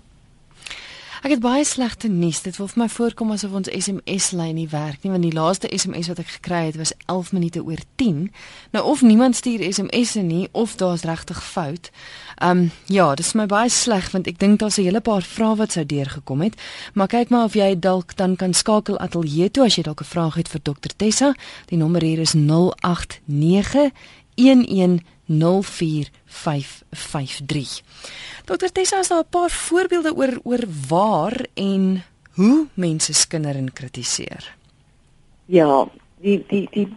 Ek 1.20 1.34
het 1.34 1.40
baie 1.44 1.64
slegte 1.68 2.08
nuus. 2.08 2.38
Dit 2.40 2.56
wil 2.56 2.68
vir 2.72 2.78
my 2.80 2.86
voorkom 2.88 3.32
asof 3.34 3.52
ons 3.58 3.68
SMS 3.68 4.30
lyn 4.32 4.54
nie 4.56 4.68
werk 4.72 5.02
nie, 5.04 5.10
want 5.12 5.26
die 5.26 5.34
laaste 5.36 5.68
SMS 5.68 6.08
wat 6.08 6.22
ek 6.22 6.30
gekry 6.38 6.62
het 6.70 6.78
was 6.80 6.94
11 7.12 7.34
minute 7.36 7.60
oor 7.60 7.82
10. 8.00 8.30
Nou 8.72 8.84
of 8.88 9.02
niemand 9.04 9.36
stuur 9.36 9.60
SMS'e 9.68 10.22
nie 10.24 10.48
of 10.56 10.78
daar's 10.80 11.04
regtig 11.04 11.42
fout. 11.44 11.90
Ehm 12.40 12.64
um, 12.64 12.70
ja, 12.88 13.10
dit 13.14 13.26
is 13.26 13.36
my 13.36 13.44
baie 13.46 13.68
sleg 13.68 14.08
want 14.16 14.32
ek 14.32 14.40
dink 14.40 14.58
daar's 14.64 14.80
'n 14.80 14.88
hele 14.88 15.00
paar 15.00 15.22
vrae 15.22 15.56
wat 15.60 15.72
sou 15.72 15.84
deurgekom 15.84 16.40
het. 16.40 16.56
Maar 16.94 17.06
kyk 17.06 17.28
maar 17.28 17.44
of 17.44 17.54
jy 17.54 17.78
dalk 17.78 18.16
dan 18.16 18.36
kan 18.36 18.54
skakel 18.54 18.98
ateljee 18.98 19.50
toe 19.50 19.64
as 19.64 19.76
jy 19.76 19.82
dalk 19.82 20.00
'n 20.00 20.12
vraag 20.14 20.34
het 20.34 20.48
vir 20.48 20.60
Dr 20.62 20.92
Tessa. 20.96 21.34
Die 21.66 21.78
nommer 21.78 22.02
hier 22.02 22.18
is 22.18 22.32
089 22.32 23.92
11 24.40 25.00
0453. 25.30 27.82
Dokter 28.44 28.72
Tessa, 28.72 28.98
is 28.98 29.08
daar 29.08 29.22
'n 29.22 29.28
paar 29.30 29.50
voorbeelde 29.50 30.14
oor 30.14 30.40
oor 30.42 30.64
waar 30.88 31.46
en 31.54 32.02
hoe 32.34 32.66
mense 32.74 33.14
skinder 33.14 33.56
en 33.56 33.72
kritiseer? 33.72 34.56
Ja, 35.46 35.88
die 36.20 36.44
die 36.48 36.68
die 36.70 36.88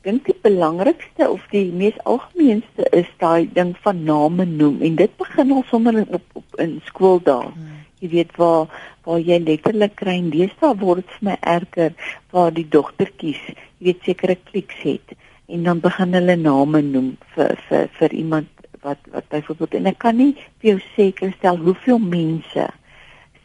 dink 0.00 0.24
die 0.24 0.38
belangrikste 0.42 1.30
of 1.30 1.40
die 1.50 1.72
mees 1.72 2.04
algemeenste 2.04 2.86
is 2.90 3.08
daai 3.18 3.52
ding 3.52 3.76
van 3.82 4.04
name 4.04 4.44
noem 4.44 4.82
en 4.82 4.94
dit 4.94 5.16
begin 5.16 5.52
al 5.52 5.64
sommer 5.70 6.06
op, 6.08 6.22
op 6.32 6.60
in 6.62 6.80
skool 6.84 7.22
daar. 7.22 7.52
Hmm. 7.52 7.72
Jy 7.98 8.08
weet 8.08 8.36
waar 8.36 8.66
waar 9.02 9.20
jy 9.20 9.38
letterlik 9.38 9.94
kry 9.94 10.18
en 10.18 10.30
deesdae 10.30 10.78
word 10.78 10.96
dit 10.96 11.10
vir 11.18 11.30
my 11.30 11.36
erger 11.40 11.92
waar 12.30 12.54
die 12.54 12.68
dogtertjies, 12.68 13.42
jy 13.78 13.84
weet 13.90 14.02
sekere 14.02 14.36
kliks 14.50 14.82
het 14.82 15.16
en 15.46 15.62
dan 15.62 15.80
begin 15.80 16.14
hulle 16.14 16.36
name 16.36 16.82
noem 16.82 17.12
vir 17.34 17.54
vir 17.68 17.88
vir 17.98 18.14
iemand 18.22 18.48
wat 18.86 18.98
wat 19.12 19.28
byvoorbeeld 19.34 19.78
en 19.80 19.92
ek 19.92 19.98
kan 20.02 20.18
nie 20.18 20.32
vir 20.34 20.72
jou 20.72 20.80
seker 20.96 21.32
stel 21.38 21.62
hoeveel 21.62 22.02
mense 22.02 22.66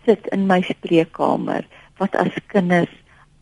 sit 0.06 0.28
in 0.36 0.48
my 0.50 0.62
spreekkamer 0.66 1.66
wat 2.02 2.18
as 2.18 2.38
kinders 2.54 2.94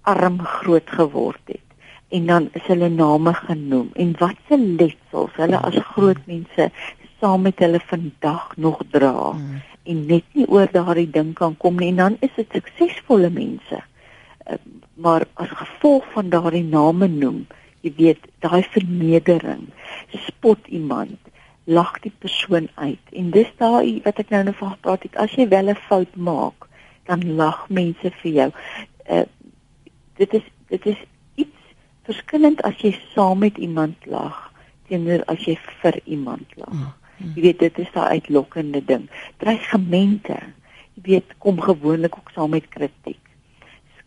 arm 0.10 0.40
groot 0.44 0.90
geword 0.90 1.42
het. 1.46 1.66
En 2.10 2.26
dan 2.26 2.50
is 2.58 2.66
hulle 2.68 2.90
name 2.90 3.34
genoem. 3.34 3.90
En 3.94 4.16
wat 4.20 4.38
se 4.48 4.58
letsels 4.58 5.36
hulle 5.38 5.60
as 5.70 5.78
groot 5.94 6.22
mense 6.26 6.70
saam 7.20 7.46
met 7.46 7.60
hulle 7.60 7.80
vandag 7.92 8.56
nog 8.58 8.82
dra. 8.92 9.34
Mm. 9.34 9.62
en 9.90 10.02
net 10.06 10.26
nie 10.38 10.46
oor 10.54 10.68
daardie 10.70 11.10
ding 11.10 11.32
kan 11.34 11.56
kom 11.58 11.80
nie. 11.80 11.88
En 11.90 11.96
dan 11.96 12.18
is 12.26 12.34
dit 12.36 12.52
suksesvolle 12.54 13.30
mense. 13.34 13.80
Uh, 14.46 14.58
maar 14.94 15.26
as 15.34 15.50
gevolg 15.50 16.06
van 16.14 16.30
daardie 16.30 16.64
name 16.64 17.08
noem 17.08 17.40
jy 17.82 17.94
weet 17.98 18.30
daai 18.44 18.64
vernedering 18.74 19.68
spot 20.28 20.68
iemand 20.68 21.18
lag 21.70 22.00
die 22.04 22.14
persoon 22.24 22.70
uit 22.76 23.14
en 23.14 23.30
dis 23.32 23.50
daai 23.62 24.02
wat 24.06 24.20
ek 24.20 24.32
nou 24.34 24.44
net 24.48 24.58
van 24.58 24.74
gepraat 24.74 25.06
het 25.06 25.16
as 25.22 25.36
jy 25.38 25.48
wel 25.52 25.70
'n 25.70 25.86
fout 25.88 26.16
maak 26.16 26.68
dan 27.10 27.26
lag 27.36 27.66
mense 27.70 28.12
vir 28.22 28.32
jou. 28.32 28.50
Uh 29.10 29.26
dit 30.20 30.34
is 30.34 30.46
dit 30.68 30.86
is 30.86 31.00
iets 31.36 31.60
verskillend 32.04 32.62
as 32.68 32.78
jy 32.84 32.92
saam 33.14 33.40
met 33.46 33.58
iemand 33.58 33.96
lag 34.06 34.50
teenoor 34.90 35.24
as 35.32 35.46
jy 35.48 35.56
vir 35.82 36.00
iemand 36.06 36.58
lag. 36.58 36.74
Mm. 36.74 36.92
mm. 37.18 37.34
Jy 37.36 37.42
weet 37.42 37.60
dit 37.60 37.80
is 37.86 37.92
daai 37.94 38.20
uitlokkende 38.20 38.82
ding. 38.86 39.08
Dreigemente, 39.38 40.38
jy 40.98 41.02
weet 41.14 41.38
kom 41.38 41.62
gewoonlik 41.62 42.18
ook 42.18 42.34
saam 42.36 42.52
met 42.58 42.68
kritiek. 42.70 43.22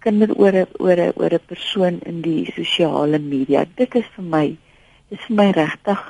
Skinder 0.02 0.35
oor 0.35 0.52
'n 0.52 0.66
oor 0.82 0.99
'n 0.99 1.12
oor 1.14 1.32
'n 1.32 1.47
persoon 1.47 2.00
in 2.02 2.23
die 2.23 2.50
sosiale 2.54 3.18
media. 3.18 3.64
Dit 3.76 3.94
is 3.94 4.04
vir 4.16 4.25
my 4.25 4.56
dis 5.09 5.21
vir 5.28 5.37
my 5.37 5.50
regtig 5.50 6.00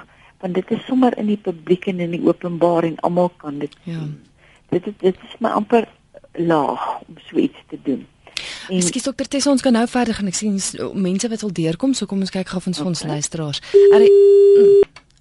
want 0.40 0.54
dit 0.54 0.70
is 0.70 0.87
sommer 0.87 1.12
in 1.18 1.26
die 1.26 1.37
publiek 1.37 1.87
en 1.87 2.00
in 2.00 2.11
die 2.11 2.25
openbaar 2.26 2.84
en 2.84 2.96
almal 3.06 3.30
kan 3.37 3.58
dit 3.58 3.76
ja. 3.84 4.00
Dit 4.70 4.84
dit 4.99 5.14
is 5.14 5.37
my 5.38 5.49
amper 5.49 5.87
laag 6.32 7.00
om 7.06 7.18
so 7.28 7.37
iets 7.37 7.61
te 7.68 7.78
doen. 7.82 8.06
Ekskuus 8.68 9.02
dokter 9.02 9.28
Tessa, 9.28 9.50
ons 9.50 9.62
kan 9.62 9.72
nou 9.72 9.87
verder 9.87 10.14
gaan. 10.14 10.30
Ek 10.30 10.38
sien 10.38 10.56
mense 10.94 11.28
wat 11.28 11.40
wil 11.40 11.52
deurkom, 11.52 11.94
so 11.94 12.06
kom 12.06 12.22
ons 12.25 12.30
kyk 12.30 12.49
gou 12.49 12.61
van 12.61 12.72
okay. 12.72 12.87
ons 12.87 13.02
luisteraars. 13.02 13.61
Er 13.92 14.06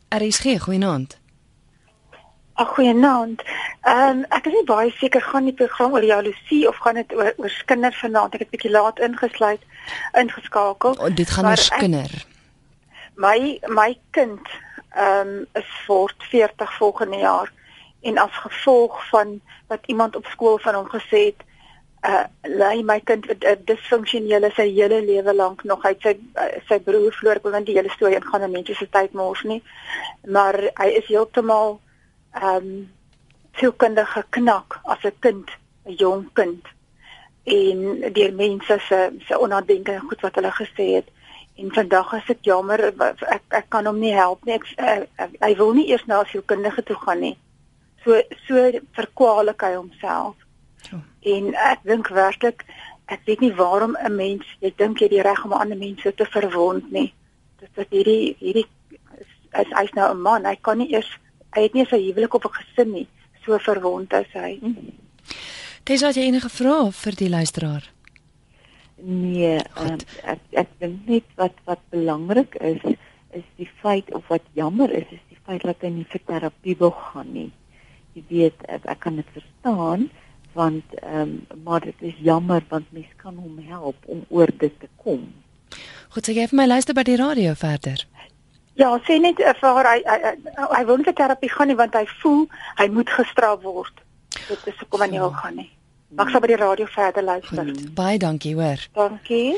er 0.10 0.22
is 0.22 0.40
gee 0.40 0.60
goeienaand. 0.60 1.18
Ag 2.54 2.74
goeienaand. 2.76 3.44
Ehm 3.82 4.18
um, 4.18 4.26
ek 4.30 4.46
is 4.46 4.54
nie 4.54 4.66
baie 4.70 4.92
seker 5.00 5.22
gaan 5.26 5.48
die 5.50 5.58
program 5.58 5.94
oor 5.98 6.06
jaloesie 6.06 6.68
of 6.70 6.78
gaan 6.86 7.00
dit 7.02 7.14
oor 7.18 7.32
oor 7.38 7.50
skinder 7.50 7.96
vanaand. 7.98 8.36
Ek 8.38 8.44
het 8.46 8.52
bietjie 8.54 8.74
laat 8.74 9.00
ingesluit 9.00 9.64
ingeskakel. 10.22 10.98
Oh, 11.00 11.10
dit 11.16 11.30
gaan 11.30 11.50
oor 11.50 11.58
skinder. 11.58 12.14
My 13.16 13.58
my 13.68 13.98
kind 14.18 14.54
ehm 14.94 15.34
um, 15.34 15.48
is 15.58 15.72
word 15.88 16.30
40 16.30 16.78
volgende 16.78 17.18
jaar 17.18 17.52
en 18.02 18.18
as 18.18 18.38
gevolg 18.44 19.02
van 19.10 19.40
wat 19.68 19.86
iemand 19.86 20.16
op 20.16 20.26
skool 20.26 20.58
van 20.58 20.76
hom 20.76 20.90
gesê 20.90 21.26
het 21.32 21.42
uh 22.02 22.24
lei 22.42 22.84
my 22.84 23.00
kind 23.00 23.26
'n 23.30 23.38
uh, 23.46 23.58
disfunksionele 23.66 24.50
sy 24.56 24.70
hele 24.74 25.02
lewe 25.06 25.34
lank 25.34 25.64
nog 25.64 25.84
uit 25.86 26.02
sy 26.02 26.18
uh, 26.36 26.48
sy 26.68 26.80
broer 26.80 27.14
verloor 27.14 27.36
ek 27.36 27.44
wil 27.44 27.52
net 27.52 27.66
die 27.66 27.78
hele 27.78 27.90
storie 27.90 28.18
ingaan 28.22 28.42
en 28.42 28.52
mense 28.52 28.74
se 28.76 28.90
tyd 28.90 29.14
mors 29.14 29.44
nie 29.44 29.62
maar 30.26 30.58
hy 30.82 30.90
is 31.02 31.06
heeltemal 31.06 31.80
ehm 32.32 32.56
um, 32.56 32.90
sielkundig 33.62 34.10
geknak 34.18 34.80
as 34.84 35.04
'n 35.06 35.18
kind 35.20 35.50
'n 35.86 35.96
jong 35.98 36.30
kind. 36.34 36.66
En 37.44 37.78
deur 38.14 38.34
mense 38.34 38.80
se 38.88 39.00
se 39.28 39.40
onnadenkende 39.40 40.00
goed 40.00 40.22
wat 40.22 40.36
hulle 40.36 40.52
gesê 40.52 40.86
het. 40.98 41.08
En 41.56 41.74
vandag 41.74 42.14
as 42.14 42.30
ek 42.30 42.42
jammer 42.42 42.80
ek 43.36 43.42
ek 43.50 43.70
kan 43.70 43.86
hom 43.86 44.00
nie 44.00 44.14
help 44.14 44.46
nie. 44.46 44.54
Ek, 44.54 44.66
uh, 44.78 45.28
hy 45.40 45.56
wil 45.56 45.74
nie 45.74 45.88
eers 45.90 46.06
na 46.06 46.24
sielkundige 46.24 46.84
toe 46.84 46.96
gaan 46.96 47.20
nie. 47.20 47.38
So 48.04 48.22
so 48.48 48.72
verkwalik 48.92 49.62
hy 49.62 49.74
homself. 49.76 50.36
En 51.22 51.54
ek 51.54 51.80
dink 51.84 52.08
werklik 52.08 52.66
ek 53.06 53.26
weet 53.26 53.40
nie 53.40 53.54
waarom 53.54 53.98
'n 53.98 54.16
mens 54.16 54.46
jy 54.60 54.74
dink 54.78 55.00
jy 55.00 55.08
die 55.08 55.22
reg 55.22 55.46
om 55.46 55.54
ander 55.54 55.78
mense 55.78 56.14
te 56.16 56.26
verwond 56.26 56.92
nie. 56.92 57.14
Dit 57.60 57.70
dat 57.76 57.88
hierdie 57.90 58.36
hierdie 58.40 58.68
is 59.60 59.68
hy's 59.76 59.94
nou 59.94 60.14
'n 60.14 60.22
man, 60.22 60.46
hy 60.46 60.56
kan 60.62 60.78
nie 60.78 60.94
eers 60.94 61.18
hy 61.56 61.62
het 61.62 61.74
nie 61.74 61.86
sy 61.86 62.00
huwelik 62.00 62.34
op 62.34 62.46
'n 62.46 62.58
gesin 62.60 62.92
nie. 62.92 63.08
So 63.46 63.58
verwond 63.58 64.14
is 64.14 64.34
hy. 64.38 64.52
Dis 65.90 66.04
as 66.06 66.18
jy 66.18 66.28
enige 66.30 66.50
vrae 66.54 66.92
vir 66.94 67.18
die 67.18 67.30
luisteraar. 67.32 67.88
Nee, 69.02 69.58
um, 69.82 69.98
ek 70.30 70.42
ek 70.62 70.74
dink 70.82 71.08
net 71.10 71.30
wat 71.42 71.56
wat 71.66 71.82
belangrik 71.94 72.58
is 72.62 72.84
is 73.34 73.46
die 73.58 73.70
feit 73.82 74.12
of 74.14 74.28
wat 74.30 74.46
jammer 74.54 74.92
is 74.94 75.08
is 75.10 75.24
die 75.32 75.40
feit 75.48 75.64
dat 75.66 75.82
hy 75.82 75.90
nie 75.96 76.06
vir 76.12 76.22
terapie 76.28 76.76
wil 76.78 76.94
gaan 76.94 77.32
nie. 77.34 77.50
Jy 78.14 78.24
weet 78.30 78.68
ek, 78.68 78.86
ek 78.86 79.02
kan 79.08 79.18
dit 79.18 79.34
verstaan 79.34 80.10
want 80.54 80.98
ehm 81.00 81.38
um, 81.50 81.64
maar 81.64 81.82
dit 81.82 82.06
is 82.12 82.18
jammer 82.20 82.62
want 82.70 82.92
mens 82.92 83.10
kan 83.18 83.38
hom 83.40 83.58
help 83.66 83.98
om 84.06 84.26
oor 84.30 84.52
dit 84.60 84.74
te 84.80 84.90
kom. 85.02 85.32
Goed, 86.12 86.28
sê 86.28 86.36
jy 86.36 86.46
vir 86.52 86.60
my 86.60 86.68
luister 86.68 86.94
by 86.94 87.06
die 87.08 87.18
radio 87.18 87.56
verder. 87.56 88.04
Ja, 88.80 88.94
sê 89.08 89.20
net 89.20 89.38
vir 89.38 89.68
haar 89.68 89.90
hy 89.92 90.00
hy, 90.06 90.18
hy 90.56 90.70
hy 90.78 90.86
wil 90.88 90.98
nie 91.02 91.08
vir 91.10 91.18
terapie 91.18 91.52
gaan 91.52 91.68
nie 91.68 91.76
want 91.80 91.96
hy 91.98 92.06
voel 92.22 92.48
hy 92.80 92.88
moet 92.96 93.10
gestraf 93.10 93.62
word. 93.64 94.04
Dit 94.48 94.68
is 94.72 94.80
hoekom 94.80 95.04
hy 95.04 95.12
nie 95.12 95.24
wil 95.24 95.36
gaan 95.36 95.58
nie. 95.60 95.70
Mag 96.12 96.32
sou 96.32 96.42
by 96.44 96.50
die 96.52 96.60
radio 96.60 96.88
verder 96.92 97.24
luister. 97.24 97.68
Goed, 97.68 97.84
baie 97.96 98.18
dankie 98.20 98.52
hoor. 98.58 98.82
Dankie. 98.98 99.56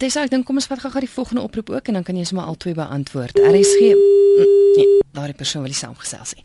Dis 0.00 0.16
ek 0.16 0.30
dink 0.32 0.46
kom 0.48 0.56
ons 0.60 0.68
vat 0.70 0.80
gou-gou 0.80 1.02
die 1.04 1.12
volgende 1.12 1.44
oproep 1.44 1.74
ook 1.74 1.90
en 1.90 2.00
dan 2.00 2.06
kan 2.06 2.16
jy 2.16 2.24
sommer 2.28 2.48
al 2.48 2.56
twee 2.56 2.76
beantwoord. 2.76 3.36
RSG 3.36 3.92
Nee, 4.78 5.00
daardie 5.12 5.34
persoon 5.34 5.64
wil 5.64 5.72
nie 5.72 5.78
saamgesels 5.78 6.36
nie. 6.38 6.44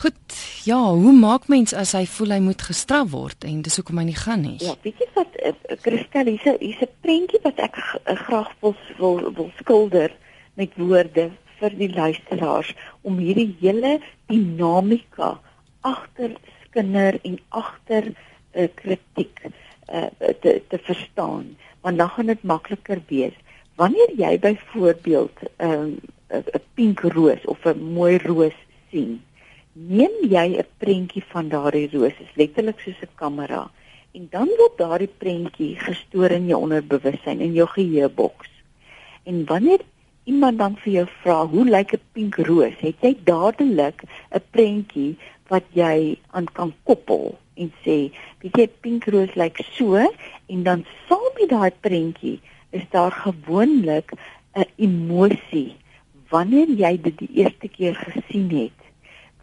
Goed, 0.00 0.16
ja, 0.64 0.78
hoe 0.80 1.12
maak 1.12 1.48
mens 1.52 1.74
as 1.76 1.92
hy 1.92 2.06
voel 2.08 2.36
hy 2.36 2.40
moet 2.40 2.62
gestraf 2.64 3.10
word 3.12 3.44
en 3.44 3.60
dis 3.66 3.76
hoekom 3.76 4.00
hy 4.00 4.06
nie 4.08 4.16
gaan 4.16 4.44
nie? 4.46 4.56
Ja, 4.64 4.72
weet 4.86 5.02
jy 5.02 5.08
wat, 5.16 5.36
uh, 5.44 5.52
Christel, 5.84 6.30
hier's 6.32 6.46
'n 6.48 6.56
hier's 6.62 6.82
'n 6.86 6.92
prentjie 7.04 7.40
wat 7.44 7.58
ek 7.58 7.76
graag 8.24 8.50
wil 8.62 8.76
wil 8.98 9.32
wil 9.36 9.50
skilder 9.60 10.14
met 10.54 10.76
woorde 10.76 11.30
vir 11.58 11.76
die 11.78 11.90
luisteraars 11.94 12.72
om 13.02 13.18
hierdie 13.22 13.54
hele 13.60 13.98
dinamika 14.30 15.34
agter 15.80 16.36
skinder 16.64 17.18
en 17.22 17.38
agter 17.48 18.10
uh, 18.12 18.68
kritiek 18.80 19.44
uh, 19.44 20.08
te 20.42 20.62
te 20.68 20.78
verstaan, 20.88 21.54
want 21.84 21.98
dan 21.98 22.08
gaan 22.08 22.32
dit 22.32 22.42
makliker 22.42 23.02
wees. 23.08 23.36
Wanneer 23.76 24.14
jy 24.18 24.38
byvoorbeeld 24.38 25.46
ehm 25.56 25.94
uh, 26.30 26.40
'n 26.40 26.62
pink 26.74 27.00
roos 27.14 27.44
of 27.44 27.66
'n 27.66 27.78
mooi 27.94 28.18
roos 28.18 28.56
sien, 28.90 29.22
neem 29.72 30.14
jy 30.30 30.46
'n 30.58 30.66
prentjie 30.78 31.24
van 31.32 31.48
daardie 31.48 31.88
roos, 31.92 32.16
is 32.18 32.36
letterlik 32.40 32.80
soos 32.80 33.02
'n 33.02 33.14
kamera, 33.14 33.70
en 34.12 34.26
dan 34.30 34.48
word 34.58 34.78
daardie 34.78 35.10
prentjie 35.18 35.74
gestoor 35.78 36.30
in 36.30 36.46
jou 36.46 36.60
onderbewussyn 36.62 37.40
in 37.40 37.52
jou 37.52 37.66
geheueboks. 37.66 38.50
En 39.24 39.44
wanneer 39.44 39.80
iemand 40.24 40.58
dan 40.58 40.76
vir 40.82 40.92
jou 40.92 41.06
vra, 41.22 41.46
"Hoe 41.46 41.64
lyk 41.64 41.92
'n 41.94 42.00
pink 42.12 42.36
roos?" 42.36 42.78
het 42.78 42.96
jy 43.00 43.16
dadelik 43.24 44.02
'n 44.32 44.42
prentjie 44.50 45.16
wat 45.48 45.64
jy 45.72 46.18
aan 46.30 46.46
kan 46.52 46.72
koppel 46.84 47.38
en 47.54 47.72
sê, 47.84 48.12
"Weet 48.40 48.56
jy, 48.56 48.68
pink 48.80 49.04
roos 49.04 49.34
lyk 49.34 49.58
so?" 49.72 49.96
en 50.46 50.62
dan 50.62 50.84
saam 51.08 51.32
met 51.38 51.48
daai 51.48 51.72
prentjie 51.80 52.40
is 52.70 52.82
daar 52.90 53.12
gewoonlik 53.12 54.12
'n 54.54 54.66
emosie 54.76 55.76
wanneer 56.28 56.68
jy 56.68 57.00
dit 57.02 57.18
die 57.18 57.32
eerste 57.32 57.68
keer 57.68 57.94
gesien 57.94 58.50
het 58.50 58.80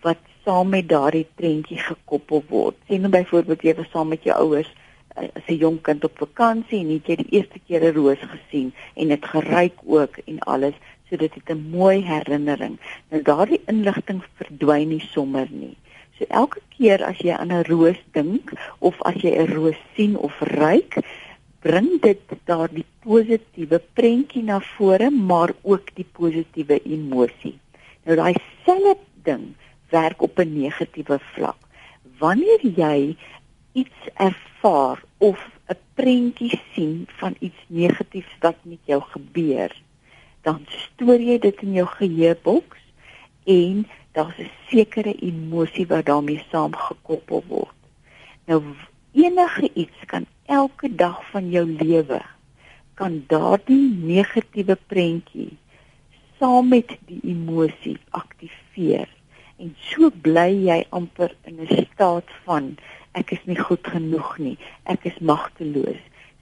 wat 0.01 0.17
saam 0.45 0.69
met 0.69 0.89
daardie 0.89 1.27
prentjie 1.35 1.77
gekoppel 1.77 2.43
word. 2.49 2.75
Sien 2.87 3.01
nou 3.01 3.11
byvoorbeeld 3.11 3.61
jy 3.61 3.75
was 3.75 3.91
saam 3.91 4.07
met 4.07 4.23
jou 4.23 4.35
ouers 4.35 4.71
as 5.15 5.47
'n 5.47 5.57
jong 5.57 5.81
kind 5.81 6.03
op 6.03 6.17
vakansie 6.17 6.79
en 6.79 6.89
het 6.89 7.07
jy 7.07 7.15
die 7.15 7.31
eerste 7.37 7.59
keer 7.67 7.83
'n 7.83 7.95
roos 7.95 8.21
gesien 8.33 8.73
en 8.95 9.07
dit 9.07 9.25
geruik 9.25 9.77
ook 9.85 10.17
en 10.25 10.39
alles, 10.39 10.73
so 11.09 11.17
dit 11.17 11.33
het 11.33 11.49
'n 11.49 11.69
mooi 11.69 12.01
herinnering. 12.01 12.79
Nou 13.09 13.21
daardie 13.21 13.61
inligting 13.65 14.23
verdwyn 14.35 14.87
nie 14.87 15.05
sommer 15.13 15.47
nie. 15.49 15.77
So 16.17 16.25
elke 16.29 16.61
keer 16.77 17.03
as 17.05 17.17
jy 17.17 17.31
aan 17.31 17.51
'n 17.51 17.63
roos 17.63 17.99
dink 18.11 18.51
of 18.79 19.01
as 19.01 19.21
jy 19.21 19.31
'n 19.37 19.53
roos 19.53 19.79
sien 19.95 20.17
of 20.17 20.39
ruik, 20.39 20.97
bring 21.59 22.01
dit 22.01 22.21
daardie 22.45 22.85
positiewe 23.05 23.81
prentjie 23.93 24.43
na 24.43 24.59
vore, 24.59 25.09
maar 25.09 25.53
ook 25.61 25.95
die 25.95 26.05
positiewe 26.11 26.81
emosie. 26.83 27.57
Nou 28.05 28.15
daai 28.15 28.33
selfe 28.65 28.97
ding 29.23 29.53
werk 29.89 30.21
op 30.21 30.39
'n 30.39 30.53
negatiewe 30.61 31.19
vlak. 31.33 31.57
Wanneer 32.19 32.61
jy 32.61 33.15
iets 33.71 34.01
ervaar 34.13 35.03
of 35.17 35.39
'n 35.67 35.77
prentjie 35.93 36.61
sien 36.73 37.07
van 37.07 37.35
iets 37.39 37.61
negatiefs 37.67 38.35
wat 38.39 38.55
met 38.61 38.79
jou 38.85 39.01
gebeur, 39.01 39.81
dan 40.41 40.65
stoor 40.67 41.19
jy 41.19 41.37
dit 41.39 41.61
in 41.61 41.73
jou 41.73 41.87
geheueboks 41.87 42.79
en 43.43 43.87
daar's 44.11 44.37
'n 44.37 44.51
sekere 44.69 45.15
emosie 45.15 45.87
wat 45.87 46.05
daarmee 46.05 46.43
saamgekoppel 46.51 47.43
word. 47.47 47.79
Nou 48.45 48.63
enige 49.11 49.69
iets 49.73 49.99
kan 50.05 50.25
elke 50.45 50.95
dag 50.95 51.29
van 51.31 51.49
jou 51.49 51.65
lewe 51.65 52.21
kan 52.93 53.23
daardie 53.27 53.89
negatiewe 54.03 54.77
prentjie 54.87 55.57
saam 56.39 56.67
met 56.67 56.97
die 57.09 57.19
emosie 57.23 57.97
aktiveer 58.09 59.09
en 59.61 59.75
so 59.89 60.09
bly 60.25 60.49
jy 60.67 60.79
amper 60.89 61.35
in 61.49 61.59
'n 61.61 61.85
staat 61.93 62.29
van 62.45 62.75
ek 63.17 63.31
is 63.37 63.43
nie 63.45 63.59
goed 63.59 63.87
genoeg 63.95 64.37
nie 64.37 64.57
ek 64.95 65.05
is 65.11 65.19
magteloos 65.33 66.01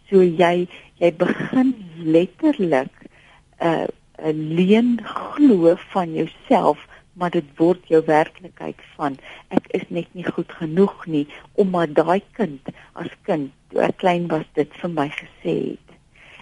so 0.10 0.24
jy 0.24 0.68
jy 1.02 1.12
begin 1.26 1.74
letterlik 2.18 2.94
'n 3.02 3.68
uh, 3.68 3.88
'n 4.20 4.40
leen 4.56 5.00
glo 5.04 5.76
van 5.94 6.14
jouself 6.14 6.88
maar 7.14 7.32
dit 7.32 7.46
word 7.56 7.88
jou 7.88 8.02
werklikheid 8.06 8.82
van 8.96 9.16
ek 9.48 9.68
is 9.80 9.86
net 9.88 10.08
nie 10.14 10.26
goed 10.26 10.52
genoeg 10.62 11.06
nie 11.06 11.28
omdat 11.54 11.96
daai 11.96 12.22
kind 12.40 12.72
as 12.94 13.12
kind 13.28 13.52
toe 13.70 13.84
ek 13.86 14.00
klein 14.02 14.28
was 14.32 14.46
dit 14.58 14.74
vir 14.82 14.92
my 14.94 15.08
gesê 15.14 15.56
het. 15.72 15.88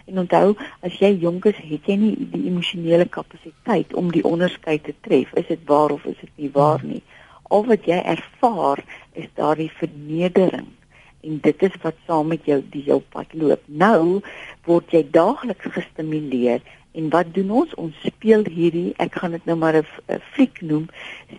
En 0.08 0.22
onthou, 0.24 0.54
as 0.88 0.96
jy 1.02 1.10
jonk 1.20 1.50
is, 1.52 1.58
het 1.60 1.90
jy 1.90 1.98
nie 2.00 2.14
die 2.32 2.46
emosionele 2.48 3.08
kapasiteit 3.12 3.92
om 4.00 4.12
die 4.14 4.24
onderskeid 4.24 4.86
te 4.88 4.96
tref, 5.04 5.34
is 5.36 5.50
dit 5.50 5.66
waar 5.68 5.92
of 5.98 6.06
is 6.08 6.16
dit 6.22 6.32
nie 6.44 6.52
waar 6.54 6.84
nie. 6.84 7.02
Al 7.50 7.66
wat 7.66 7.86
jy 7.88 8.00
ervaar 8.04 8.84
is 9.14 9.30
daardie 9.40 9.72
vernedering 9.80 10.68
en 11.28 11.40
dit 11.44 11.64
is 11.68 11.76
wat 11.84 11.96
saam 12.08 12.28
met 12.32 12.46
jou 12.48 12.60
die 12.72 12.84
jou 12.88 13.00
pad 13.14 13.34
loop. 13.34 13.64
Nou 13.66 14.22
word 14.68 14.92
jy 14.96 15.04
daagliks 15.12 15.74
gestimuleer 15.76 16.62
en 16.98 17.10
wat 17.14 17.34
doen 17.36 17.52
ons? 17.62 17.74
Ons 17.78 17.98
speel 18.06 18.46
hierdie, 18.50 18.94
ek 19.04 19.20
gaan 19.22 19.36
dit 19.36 19.46
nou 19.46 19.58
maar 19.60 19.76
'n 19.78 20.20
fliek 20.34 20.62
noem, 20.62 20.88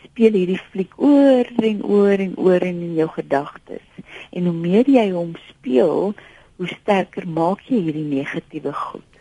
speel 0.04 0.32
hierdie 0.32 0.60
fliek 0.70 0.92
oor 0.96 1.46
en 1.70 1.82
oor 1.84 2.18
en 2.26 2.34
oor 2.36 2.62
in, 2.62 2.80
in 2.88 2.94
jou 2.94 3.08
gedagtes. 3.08 3.86
En 4.30 4.44
hoe 4.44 4.54
meer 4.54 4.86
jy 4.86 5.10
hom 5.10 5.34
speel, 5.48 6.14
hoe 6.56 6.68
sterker 6.68 7.26
maak 7.26 7.60
jy 7.66 7.80
hierdie 7.86 8.06
negatiewe 8.06 8.72
goed. 8.72 9.12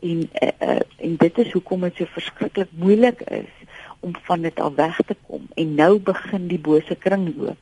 En 0.00 0.28
uh, 0.42 0.48
uh, 0.62 0.80
en 0.98 1.16
dit 1.16 1.38
is 1.38 1.52
hoekom 1.52 1.80
dit 1.80 1.96
so 1.96 2.04
verskriklik 2.14 2.68
moeilik 2.78 3.20
is 3.20 3.54
om 4.00 4.14
van 4.28 4.42
dit 4.46 4.60
af 4.60 4.74
weg 4.74 5.00
te 5.06 5.16
kom 5.26 5.48
en 5.54 5.74
nou 5.74 5.98
begin 5.98 6.48
die 6.48 6.60
bose 6.70 6.94
kringloop 6.94 7.58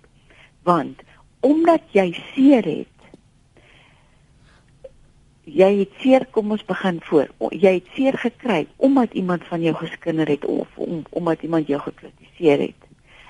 want 0.62 1.02
omdat 1.40 1.82
jy 1.92 2.10
seer 2.34 2.64
het 2.64 2.96
jy 5.46 5.68
het 5.78 5.92
seer 6.02 6.26
kom 6.34 6.50
ons 6.50 6.64
begin 6.66 6.98
voor. 7.06 7.30
Jy 7.54 7.76
het 7.78 7.90
seer 7.94 8.18
gekry 8.18 8.66
omdat 8.82 9.14
iemand 9.14 9.44
van 9.46 9.62
jou 9.62 9.74
geskinder 9.78 10.28
het 10.28 10.44
of 10.44 10.68
om, 10.74 11.04
omdat 11.10 11.42
iemand 11.42 11.66
jou 11.66 11.80
gekritiseer 11.80 12.58
het. 12.58 12.80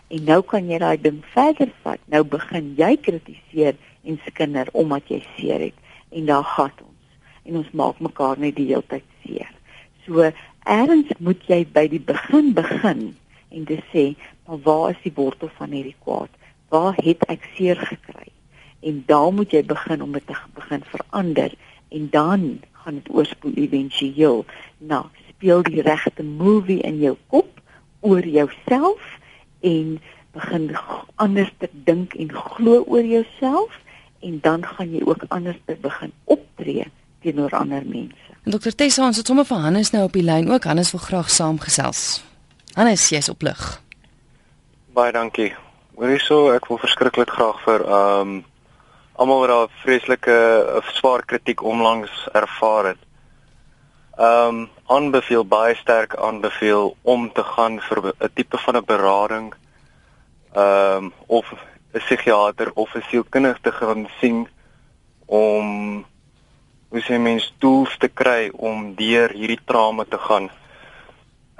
En 0.08 0.25
nou 0.25 0.40
kan 0.42 0.68
jy 0.68 0.78
daai 0.80 0.96
ding 1.00 1.20
verder 1.34 1.68
vat. 1.82 2.00
Nou 2.08 2.25
begin 2.25 2.72
jy 2.78 2.96
kritiseer 2.96 3.76
en 4.04 4.20
skinder 4.26 4.68
omdat 4.72 5.08
jy 5.12 5.20
seer 5.36 5.60
het. 5.68 5.76
En 6.10 6.26
daar 6.26 6.44
gaan 6.44 6.72
ons. 6.80 7.18
En 7.44 7.60
ons 7.60 7.70
maak 7.72 8.00
mekaar 8.00 8.40
net 8.40 8.56
die 8.56 8.70
hele 8.72 8.86
tyd 8.88 9.04
seer. 9.26 9.52
So 10.06 10.30
erns 10.66 11.11
moet 11.18 11.42
jy 11.50 11.61
by 11.73 11.87
die 11.88 12.02
begin 12.02 12.52
begin 12.56 13.02
en 13.54 13.66
dit 13.68 13.82
sê 13.92 14.06
maar 14.46 14.62
waar 14.66 14.90
is 14.94 15.02
die 15.04 15.14
wortel 15.14 15.50
van 15.58 15.75
hierdie 15.75 15.96
kwaad 16.04 16.32
waar 16.75 16.99
het 17.02 17.23
ek 17.32 17.46
seer 17.56 17.78
gekry 17.90 18.30
en 18.87 19.02
daar 19.06 19.32
moet 19.35 19.54
jy 19.54 19.62
begin 19.66 20.02
om 20.02 20.12
dit 20.16 20.26
te 20.26 20.37
begin 20.58 20.82
verander 20.90 21.54
en 21.94 22.11
dan 22.11 22.49
gaan 22.82 23.00
dit 23.00 23.12
oorspoel 23.14 23.54
éventueel 23.66 24.44
na 24.78 25.04
speel 25.30 25.62
die 25.62 25.82
regte 25.87 26.26
movie 26.26 26.82
in 26.82 26.99
jou 27.02 27.16
kop 27.32 27.62
oor 28.00 28.26
jouself 28.26 29.18
en 29.61 29.99
begin 30.37 30.70
anders 31.14 31.52
te 31.58 31.68
dink 31.88 32.14
en 32.14 32.30
glo 32.32 32.82
oor 32.87 33.04
jouself 33.04 33.80
en 34.20 34.38
dan 34.42 34.64
gaan 34.64 34.92
jy 34.92 35.02
ook 35.04 35.25
anders 35.28 35.58
te 35.64 35.76
begin 35.80 36.12
optree 36.25 36.87
teenoor 37.20 37.50
ander 37.50 37.82
mense. 37.87 38.25
En 38.46 38.52
Dr 38.52 38.70
Tessa 38.78 39.02
ons 39.02 39.16
het 39.18 39.26
sommer 39.26 39.42
vir 39.42 39.58
Hannes 39.58 39.88
nou 39.90 40.04
op 40.06 40.12
die 40.14 40.22
lyn 40.22 40.46
ook. 40.52 40.68
Hannes 40.70 40.92
wil 40.94 41.00
graag 41.02 41.30
saamgesels. 41.34 42.02
Hannes, 42.76 43.08
jy's 43.10 43.26
op 43.32 43.42
lig. 43.42 43.62
Baie 44.94 45.10
dankie. 45.10 45.48
Hoorie 45.98 46.20
so, 46.22 46.52
ek 46.54 46.68
wil 46.70 46.78
verskriklik 46.78 47.32
graag 47.34 47.58
vir 47.64 47.82
ehm 47.82 48.36
um, 48.36 48.36
almal 49.18 49.42
wat 49.42 49.50
daar 49.50 49.74
vreeslike 49.82 50.38
of 50.76 50.94
swaar 50.94 51.24
kritiek 51.26 51.62
onlangs 51.64 52.22
ervaar 52.38 52.92
het. 52.92 53.02
Ehm 54.14 54.62
um, 54.62 54.64
aanbeveel 54.94 55.42
baie 55.42 55.74
sterk 55.82 56.14
aanbeveel 56.14 56.94
om 57.02 57.32
te 57.32 57.42
gaan 57.42 57.80
vir 57.88 58.12
'n 58.14 58.30
tipe 58.34 58.58
van 58.58 58.76
'n 58.76 58.86
berading 58.86 59.54
ehm 60.54 61.04
um, 61.04 61.12
of 61.26 61.50
'n 61.50 61.98
psigiater 61.98 62.70
of 62.74 62.94
'n 62.94 63.08
sielkundige 63.10 63.60
te 63.62 63.72
gaan 63.72 64.06
sien 64.20 64.46
om 65.26 66.06
hoe 66.96 67.04
sê 67.04 67.18
mens 67.20 67.44
tools 67.60 67.92
te 68.00 68.08
kry 68.08 68.48
om 68.56 68.94
deur 68.96 69.32
hierdie 69.36 69.60
trauma 69.68 70.06
te 70.08 70.18
gaan. 70.28 70.48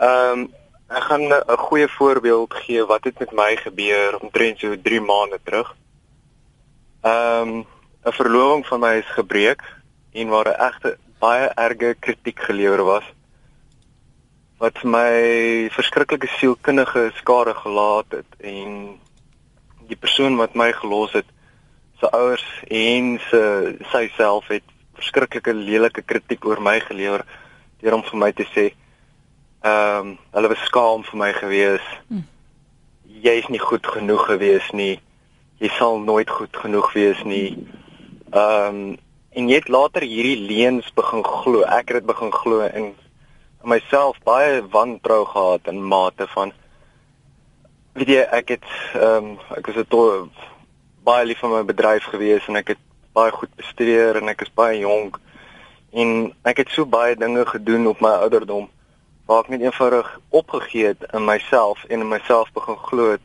Ehm 0.01 0.47
um, 0.47 0.47
ek 0.89 1.03
gaan 1.11 1.25
'n 1.29 1.57
goeie 1.67 1.89
voorbeeld 1.89 2.55
gee 2.55 2.85
wat 2.87 3.05
het 3.05 3.19
met 3.19 3.33
my 3.33 3.57
gebeur 3.57 4.17
omtrent 4.19 4.59
so 4.59 4.77
3 4.83 5.01
maande 5.01 5.39
terug. 5.45 5.75
Ehm 7.03 7.49
um, 7.49 7.67
'n 8.07 8.17
verloving 8.21 8.67
van 8.67 8.81
my 8.81 8.95
is 9.03 9.17
gebreek 9.19 9.63
en 10.13 10.29
waar 10.29 10.49
'n 10.49 10.61
egte 10.69 10.97
baie 11.19 11.49
erge 11.49 11.97
kritiek 12.01 12.41
gelewer 12.41 12.85
was 12.85 13.05
wat 14.59 14.83
my 14.83 15.69
verskriklike 15.71 16.29
sielkundige 16.39 17.11
skade 17.15 17.55
gelaat 17.55 18.09
het 18.09 18.31
en 18.41 18.71
die 19.89 19.97
persoon 19.97 20.37
wat 20.37 20.55
my 20.55 20.73
gelos 20.73 21.13
het 21.13 21.29
se 22.01 22.11
ouers 22.11 22.49
en 22.69 23.21
se 23.29 23.43
sy 23.93 24.09
self 24.17 24.49
het 24.49 24.65
verskriklike 24.97 25.53
lelike 25.55 26.03
kritiek 26.03 26.45
oor 26.45 26.61
my 26.61 26.81
gelewer 26.81 27.25
deur 27.81 27.95
om 27.95 28.03
vir 28.03 28.19
my 28.19 28.33
te 28.33 28.47
sê 28.55 28.71
ehm 29.63 30.01
um, 30.01 30.19
hulle 30.33 30.49
was 30.49 30.63
skaam 30.69 31.03
vir 31.03 31.19
my 31.19 31.33
gewees. 31.33 31.87
Hm. 32.09 32.23
Jy 33.27 33.35
is 33.43 33.49
nie 33.49 33.63
goed 33.63 33.87
genoeg 33.87 34.27
gewees 34.29 34.71
nie 34.73 34.97
jy 35.59 35.71
sal 35.79 35.99
nooit 36.05 36.31
goed 36.31 36.57
genoeg 36.57 36.93
wees 36.97 37.23
nie. 37.25 37.51
Ehm 38.33 38.93
um, 38.93 38.95
en 39.37 39.51
jy 39.51 39.59
het 39.59 39.67
later 39.69 40.01
hierdie 40.01 40.47
leuns 40.49 40.87
begin 40.97 41.21
glo. 41.21 41.61
Ek 41.69 41.91
het 41.91 41.99
dit 41.99 42.07
begin 42.09 42.31
glo 42.33 42.63
in 42.65 42.87
myself 43.69 44.17
baie 44.25 44.63
wantrou 44.73 45.27
gehad 45.29 45.69
in 45.69 45.83
mate 45.85 46.25
van 46.33 46.55
weet 48.01 48.13
jy 48.15 48.23
ek 48.39 48.55
het 48.55 48.69
ehm 48.95 49.33
um, 49.35 49.59
ek 49.59 49.69
was 49.69 49.77
'n 49.85 50.31
baie 51.05 51.27
lief 51.27 51.41
vir 51.41 51.53
my 51.53 51.63
bedryf 51.69 52.09
gewees 52.13 52.49
en 52.49 52.57
ek 52.57 52.69
het 52.75 52.83
baie 53.17 53.33
goed 53.33 53.53
bestudeer 53.57 54.21
en 54.21 54.29
ek 54.29 54.45
is 54.47 54.53
baie 54.63 54.79
jonk 54.83 55.21
en 55.93 56.11
ek 56.45 56.65
het 56.65 56.75
so 56.75 56.85
baie 56.85 57.17
dinge 57.17 57.47
gedoen 57.49 57.89
op 57.93 58.03
my 58.05 58.13
ouderdom 58.27 58.69
waar 59.27 59.45
ek 59.45 59.55
net 59.55 59.65
eenvoudig 59.65 60.11
opgegee 60.41 60.93
het 60.93 61.07
in 61.17 61.25
myself 61.25 61.85
en 61.89 62.05
in 62.05 62.13
myself 62.13 62.53
begin 62.55 62.79
glo 62.89 63.15
het 63.15 63.25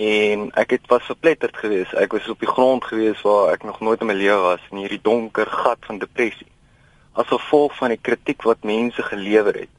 en 0.00 0.46
ek 0.54 0.70
het 0.70 0.86
was 0.88 1.02
verpletterd 1.04 1.56
geweest. 1.56 1.92
Ek 1.92 2.12
was 2.12 2.28
op 2.28 2.40
die 2.40 2.48
grond 2.48 2.84
geweest 2.84 3.22
waar 3.26 3.52
ek 3.52 3.66
nog 3.68 3.80
nooit 3.80 4.00
in 4.00 4.08
my 4.08 4.14
lewe 4.14 4.38
was 4.40 4.62
in 4.70 4.80
hierdie 4.80 5.02
donker 5.02 5.50
gat 5.50 5.82
van 5.84 5.98
depressie. 5.98 6.48
As 7.12 7.28
gevolg 7.28 7.74
van 7.76 7.92
die 7.92 8.00
kritiek 8.00 8.46
wat 8.48 8.64
mense 8.64 9.02
gelewer 9.02 9.58
het 9.66 9.74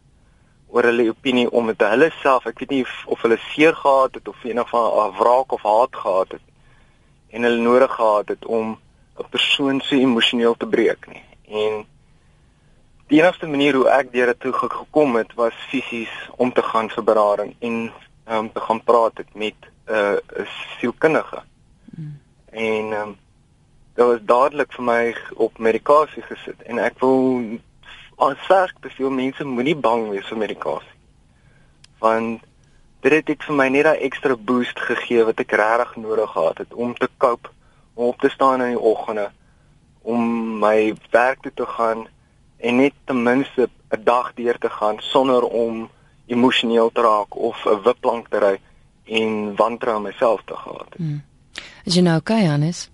oor 0.72 0.88
hulle 0.88 1.10
opinie 1.10 1.50
om 1.52 1.68
dit 1.68 1.82
hulle 1.84 2.12
self, 2.22 2.46
ek 2.48 2.62
weet 2.62 2.76
nie 2.76 2.84
of 3.12 3.24
hulle 3.26 3.40
seer 3.50 3.76
gehad 3.76 4.20
het 4.20 4.28
of 4.28 4.44
enig 4.46 4.70
van 4.70 4.86
'n 5.08 5.18
wraak 5.18 5.52
of 5.52 5.64
haat 5.64 5.96
gehad 6.04 6.32
het 6.38 6.46
en 7.32 7.44
hulle 7.44 7.64
nodig 7.64 7.92
gehad 7.92 8.28
het 8.28 8.46
om 8.46 8.78
'n 9.18 9.30
persoon 9.30 9.82
so 9.82 9.96
emosioneel 9.96 10.58
te 10.58 10.68
breek 10.68 11.08
nie. 11.08 11.24
En 11.48 11.86
die 13.08 13.20
enigste 13.22 13.48
manier 13.48 13.76
hoe 13.76 13.90
ek 13.90 14.12
dit 14.12 14.40
toe 14.40 14.54
gekom 14.54 15.16
het 15.16 15.34
was 15.34 15.54
fisies 15.70 16.14
om 16.36 16.54
te 16.54 16.64
gaan 16.64 16.90
vir 16.90 17.04
berading 17.04 17.56
en 17.60 17.92
om 18.26 18.46
um, 18.46 18.52
te 18.52 18.60
gaan 18.60 18.84
praat 18.84 19.20
met 19.34 19.56
'n 19.88 19.94
uh, 19.94 20.48
sielkundige. 20.80 21.44
Mm. 21.96 22.20
En 22.52 22.86
ehm 22.92 23.02
um, 23.02 23.18
dit 23.94 24.06
was 24.06 24.20
dadelik 24.22 24.74
vir 24.74 24.84
my 24.84 25.16
op 25.36 25.58
medikasie 25.58 26.24
gesit 26.24 26.62
en 26.64 26.80
ek 26.80 27.00
wil 27.00 27.44
aanspreek 28.16 28.78
dat 28.80 28.96
veel 28.96 29.10
mense 29.10 29.44
moenie 29.44 29.76
bang 29.76 30.10
wees 30.10 30.28
vir 30.28 30.38
medikasie. 30.38 30.98
Want 32.00 32.44
dit 33.02 33.12
het 33.12 33.30
ek 33.30 33.44
vir 33.44 33.56
my 33.56 33.68
net 33.68 33.86
'n 33.86 34.04
ekstra 34.08 34.36
boost 34.36 34.80
gegee 34.80 35.24
wat 35.24 35.40
ek 35.40 35.52
regtig 35.52 35.96
nodig 35.96 36.32
gehad 36.32 36.58
het 36.58 36.74
om 36.74 36.94
te 36.94 37.10
cope, 37.18 37.50
om 37.94 38.06
op 38.06 38.20
te 38.20 38.30
staan 38.30 38.62
in 38.62 38.76
die 38.76 38.80
oggende, 38.80 39.30
om 40.02 40.22
my 40.60 40.94
werk 41.10 41.42
toe 41.42 41.52
te 41.54 41.66
gaan 41.66 42.08
en 42.58 42.76
net 42.76 42.94
ten 43.06 43.24
minste 43.24 43.70
'n 43.90 44.04
dag 44.04 44.34
deur 44.34 44.58
te 44.58 44.70
gaan 44.70 44.96
sonder 45.00 45.44
om 45.44 45.90
emosioneel 46.26 46.92
te 46.92 47.02
raak 47.02 47.36
of 47.36 47.66
'n 47.66 47.82
wipplank 47.84 48.28
te 48.28 48.40
ry 48.40 48.60
en 49.06 49.56
wantrou 49.56 50.02
myself 50.02 50.42
te 50.46 50.56
gehad 50.56 50.86
het. 50.90 50.98
Hmm. 50.98 51.24
Is 51.84 51.96
jy 51.96 52.02
nou 52.02 52.18
okay, 52.18 52.46
Hannes? 52.46 52.90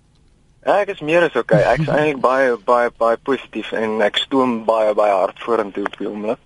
Ja, 0.64 0.80
ek 0.80 0.88
is 0.88 1.00
meer 1.00 1.22
as 1.22 1.36
okay. 1.36 1.62
Ek 1.72 1.80
is 1.84 1.88
eintlik 1.88 2.20
baie 2.20 2.56
baie 2.64 2.90
baie 2.96 3.16
positief 3.16 3.72
en 3.72 4.00
ek 4.04 4.18
stoom 4.20 4.64
baie 4.68 4.94
baie 4.94 5.14
hard 5.14 5.38
vorentoe 5.44 5.86
op 5.86 5.98
die 5.98 6.08
oomblik. 6.08 6.40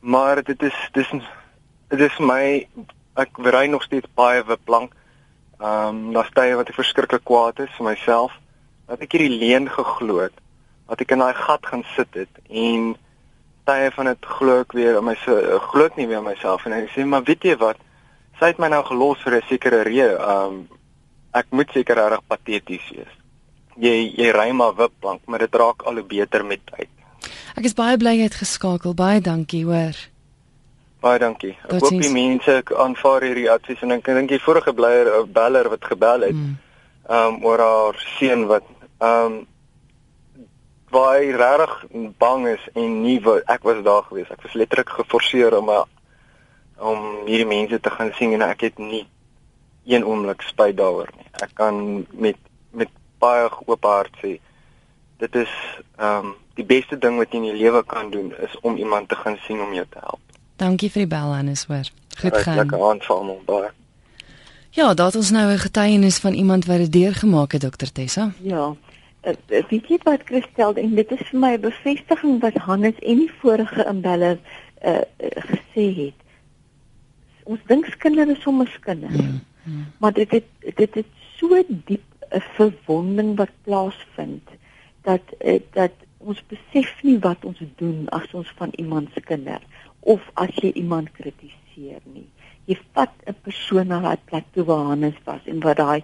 Maar 0.00 0.42
dit 0.42 0.62
is 0.62 0.76
dis 0.92 1.10
dit 1.88 2.00
is 2.00 2.18
my 2.18 2.66
ek 3.20 3.38
ry 3.38 3.66
nog 3.66 3.82
steeds 3.82 4.10
baie 4.14 4.44
wipplank. 4.46 4.94
Ehm 5.60 5.88
um, 5.88 6.12
daar's 6.12 6.32
tye 6.34 6.56
wat 6.56 6.68
ek 6.68 6.80
verskriklik 6.80 7.24
kwaad 7.24 7.58
is 7.58 7.72
vir 7.78 7.88
myself 7.92 8.32
dat 8.86 9.00
ek 9.00 9.12
hierdie 9.12 9.38
leen 9.38 9.68
geglo 9.70 10.20
het 10.20 10.36
dat 10.88 11.00
ek 11.00 11.14
in 11.16 11.22
daai 11.24 11.34
gat 11.34 11.66
gaan 11.66 11.84
sit 11.96 12.10
het 12.14 12.42
en 12.50 12.94
tye 13.64 13.90
van 13.96 14.10
dit 14.12 14.26
glo 14.38 14.60
ek 14.60 14.72
weer 14.72 14.96
aan 14.98 15.08
myself 15.08 15.70
glo 15.70 15.86
ek 15.86 15.96
nie 15.96 16.08
aan 16.16 16.26
myself 16.26 16.66
en 16.66 16.72
ek 16.72 16.90
sê 16.92 17.06
maar 17.06 17.24
weet 17.24 17.44
jy 17.44 17.56
wat 17.56 17.80
sy 18.38 18.50
het 18.50 18.60
my 18.62 18.70
nou 18.72 18.82
gelos 18.86 19.22
vir 19.24 19.36
'n 19.38 19.48
sekere 19.48 19.82
rede. 19.82 20.18
Um 20.18 20.68
ek 21.32 21.46
moet 21.50 21.70
seker 21.72 21.96
reg 21.96 22.22
pateties 22.28 22.86
wees. 22.94 23.14
Jy 23.76 24.14
jy 24.16 24.30
ry 24.30 24.50
maar 24.52 24.74
wipplank, 24.74 25.20
maar 25.26 25.38
dit 25.38 25.54
raak 25.54 25.82
al 25.82 25.94
hoe 25.94 26.04
beter 26.04 26.44
met 26.44 26.60
tyd. 26.66 26.90
Ek 27.56 27.64
is 27.64 27.74
baie 27.74 27.96
bly 27.96 28.18
jy 28.18 28.22
het 28.22 28.34
geskakel. 28.34 28.94
Baie 28.94 29.20
dankie, 29.20 29.64
hoor. 29.64 29.94
Baie 31.04 31.20
dankie. 31.20 31.52
Ek 31.68 31.82
hoop 31.84 31.98
die 32.00 32.12
mense 32.12 32.60
aanvaar 32.80 33.26
hierdie 33.26 33.50
advies 33.52 33.82
en 33.84 33.92
ek 33.98 34.06
dink 34.08 34.30
die 34.32 34.40
vorige 34.40 34.72
bleier 34.72 35.10
of 35.18 35.26
beller 35.36 35.68
wat 35.68 35.84
gebel 35.84 36.24
het, 36.24 36.38
mm. 36.38 36.54
um 37.16 37.34
oor 37.44 37.60
haar 37.60 37.98
seun 38.14 38.46
wat 38.48 38.64
um 39.04 39.42
baie 40.94 41.34
regtig 41.36 41.74
bang 42.22 42.46
is 42.54 42.64
en 42.72 43.02
nie 43.02 43.18
ek 43.20 43.66
was 43.68 43.82
daar 43.84 44.06
gewees. 44.08 44.30
Ek 44.32 44.46
was 44.46 44.56
letterlik 44.56 44.94
geforseer 44.96 45.58
om 45.58 45.70
'n 45.70 45.84
om 46.78 47.26
hierdie 47.26 47.52
mense 47.52 47.80
te 47.80 47.90
gaan 47.90 48.12
sien 48.16 48.32
en 48.32 48.42
ek 48.42 48.60
het 48.60 48.78
nie 48.78 49.06
een 49.84 50.04
oomblik 50.04 50.42
spyt 50.42 50.76
daaroor 50.76 51.10
nie. 51.16 51.28
Ek 51.42 51.52
kan 51.54 52.06
met 52.12 52.36
met 52.72 52.88
baie 53.18 53.50
oophartig 53.66 54.20
sê. 54.22 54.40
Dit 55.18 55.34
is 55.36 55.52
ehm 55.98 56.24
um, 56.24 56.34
die 56.54 56.64
beste 56.64 56.96
ding 56.98 57.18
wat 57.18 57.32
jy 57.32 57.38
in 57.38 57.50
jou 57.50 57.56
lewe 57.56 57.84
kan 57.84 58.10
doen 58.10 58.32
is 58.38 58.54
om 58.62 58.76
iemand 58.76 59.08
te 59.08 59.16
gaan 59.16 59.36
sien 59.46 59.60
om 59.60 59.74
jou 59.74 59.86
te 59.90 59.98
help. 59.98 60.33
Dankie 60.56 60.90
vir 60.90 61.04
die 61.04 61.10
bel 61.10 61.34
Hannes 61.34 61.64
hoor. 61.66 61.88
Goed 62.20 62.36
gaan. 62.36 62.56
Lekker 62.56 62.82
aanval 62.90 63.24
hom 63.26 63.44
baie. 63.44 63.70
Ja, 64.74 64.94
daar 64.94 65.06
het 65.06 65.16
ons 65.16 65.30
nou 65.30 65.52
'n 65.52 65.58
getuienis 65.58 66.18
van 66.18 66.32
iemand 66.32 66.64
wat 66.64 66.76
dit 66.76 66.92
deurgemaak 66.92 67.52
het, 67.52 67.60
dokter 67.60 67.92
Tessa. 67.92 68.32
Ja. 68.42 68.74
Weet 69.46 69.86
jy 69.88 69.98
wat 70.02 70.20
Christel 70.24 70.74
en 70.74 70.94
dit 70.94 71.10
is 71.10 71.28
vir 71.30 71.40
my 71.40 71.52
'n 71.54 71.60
bevestiging 71.60 72.40
wat 72.40 72.54
Hannes 72.54 72.98
en 72.98 73.16
die 73.16 73.30
vorige 73.40 73.84
inbeller 73.84 74.38
uh, 74.84 74.98
gesê 75.20 75.94
het. 75.94 76.18
Ons 77.42 77.60
dink 77.66 77.94
kinders 77.98 78.30
is 78.30 78.42
sommer 78.42 78.78
kinders. 78.80 79.14
Hmm. 79.14 79.40
Hmm. 79.62 79.86
Maar 79.98 80.12
dit 80.12 80.30
het 80.30 80.44
dit 80.76 80.94
het 80.94 81.06
so 81.36 81.62
diep 81.68 82.02
'n 82.30 82.42
verwonding 82.54 83.36
wat 83.36 83.50
plaasvind 83.62 84.48
dat 85.02 85.22
uh, 85.44 85.60
dat 85.70 85.92
ons 86.18 86.42
besef 86.46 87.02
nie 87.02 87.18
wat 87.18 87.44
ons 87.44 87.60
doen 87.76 88.08
as 88.08 88.32
ons 88.32 88.52
van 88.56 88.70
iemand 88.76 89.08
se 89.14 89.20
kinder 89.20 89.60
of 90.14 90.30
as 90.44 90.54
jy 90.62 90.70
iemand 90.84 91.12
kritiseer 91.18 92.00
nie 92.04 92.28
jy 92.70 92.76
vat 92.96 93.12
'n 93.30 93.34
persoon 93.44 93.88
na 93.92 93.98
daai 94.04 94.20
plek 94.28 94.44
toe 94.52 94.64
waar 94.68 94.84
Hannes 94.90 95.16
was 95.28 95.42
en 95.52 95.58
wat 95.64 95.76
daai 95.80 96.00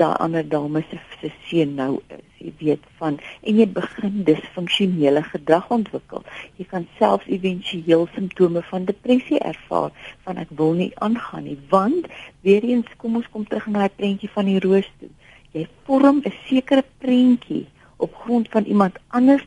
daai 0.00 0.16
ander 0.24 0.44
dame 0.54 0.80
se 0.90 0.98
se 1.20 1.30
seun 1.46 1.74
nou 1.74 1.94
is. 2.16 2.26
Jy 2.44 2.52
weet 2.58 2.84
van 2.98 3.18
en 3.48 3.60
jy 3.60 3.66
begin 3.78 4.24
disfunksionele 4.30 5.22
gedrag 5.28 5.70
ontwikkel. 5.78 6.22
Jy 6.58 6.66
kan 6.72 6.86
selfs 6.98 7.32
éventueel 7.36 8.06
simptome 8.14 8.62
van 8.70 8.84
depressie 8.84 9.40
ervaar 9.52 9.90
van 10.24 10.42
ek 10.44 10.52
wil 10.60 10.72
nie 10.82 10.92
aangaan 11.06 11.44
nie 11.48 11.58
want 11.70 12.06
weer 12.42 12.64
eens 12.72 12.96
kom 12.96 13.16
ons 13.16 13.30
kom 13.32 13.46
terug 13.46 13.66
na 13.66 13.86
daai 13.86 13.96
prentjie 14.00 14.32
van 14.36 14.52
die 14.52 14.60
roos 14.66 14.90
toe. 14.98 15.12
Jy 15.52 15.66
vorm 15.86 16.20
'n 16.24 16.34
sekere 16.48 16.84
prentjie 16.98 17.66
op 17.96 18.14
grond 18.24 18.48
van 18.50 18.64
iemand 18.64 19.00
anders 19.08 19.46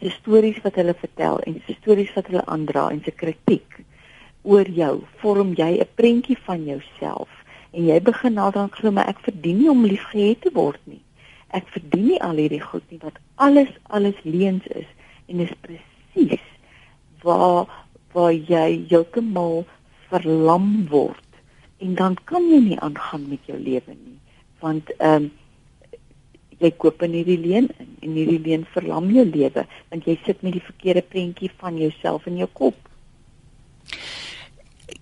se 0.00 0.10
stories 0.10 0.60
wat 0.62 0.78
hulle 0.78 0.94
vertel 0.94 1.40
en 1.46 1.62
se 1.66 1.74
stories 1.80 2.12
wat 2.14 2.26
hulle 2.30 2.44
aandra 2.46 2.88
en 2.90 3.02
se 3.04 3.10
kritiek 3.10 3.80
oor 4.42 4.68
jou, 4.70 4.94
vorm 5.22 5.52
jy 5.58 5.80
'n 5.80 5.94
prentjie 5.94 6.38
van 6.46 6.64
jouself 6.64 7.28
en 7.72 7.84
jy 7.86 8.00
begin 8.00 8.34
dan 8.34 8.70
glo 8.70 8.90
maar 8.90 9.08
ek 9.08 9.20
verdien 9.20 9.58
nie 9.58 9.70
om 9.70 9.84
liefgehad 9.84 10.40
te 10.40 10.50
word 10.54 10.80
nie. 10.84 11.02
Ek 11.50 11.66
verdien 11.68 12.06
nie 12.06 12.20
al 12.22 12.36
hierdie 12.36 12.62
goed 12.62 12.84
nie 12.90 13.00
wat 13.02 13.18
alles 13.36 13.68
alles 13.88 14.16
leuns 14.22 14.66
is 14.66 14.86
en 15.28 15.40
is 15.40 15.52
presies 15.60 16.46
waar 17.22 17.66
waar 18.12 18.32
jy 18.32 18.86
heeltemal 18.88 19.66
verlam 20.08 20.86
word 20.90 21.28
en 21.78 21.94
dan 21.94 22.16
kan 22.24 22.48
jy 22.50 22.60
nie 22.60 22.80
aangaan 22.80 23.28
met 23.28 23.44
jou 23.46 23.58
lewe 23.58 23.94
nie 23.94 24.18
want 24.60 24.90
ehm 24.98 25.28
um, 25.28 25.30
jy 26.58 26.70
koop 26.76 27.02
in 27.02 27.12
hierdie 27.12 27.38
leen 27.38 27.68
in 27.78 27.88
en 28.08 28.18
hierdie 28.18 28.40
leen 28.42 28.66
verlam 28.74 29.10
jou 29.14 29.24
lewe 29.26 29.64
want 29.90 30.06
jy 30.06 30.18
sit 30.26 30.44
met 30.46 30.56
die 30.56 30.64
verkeerde 30.64 31.04
prentjie 31.14 31.50
van 31.62 31.78
jouself 31.80 32.26
in 32.30 32.38
jou 32.42 32.48
kop. 32.52 32.76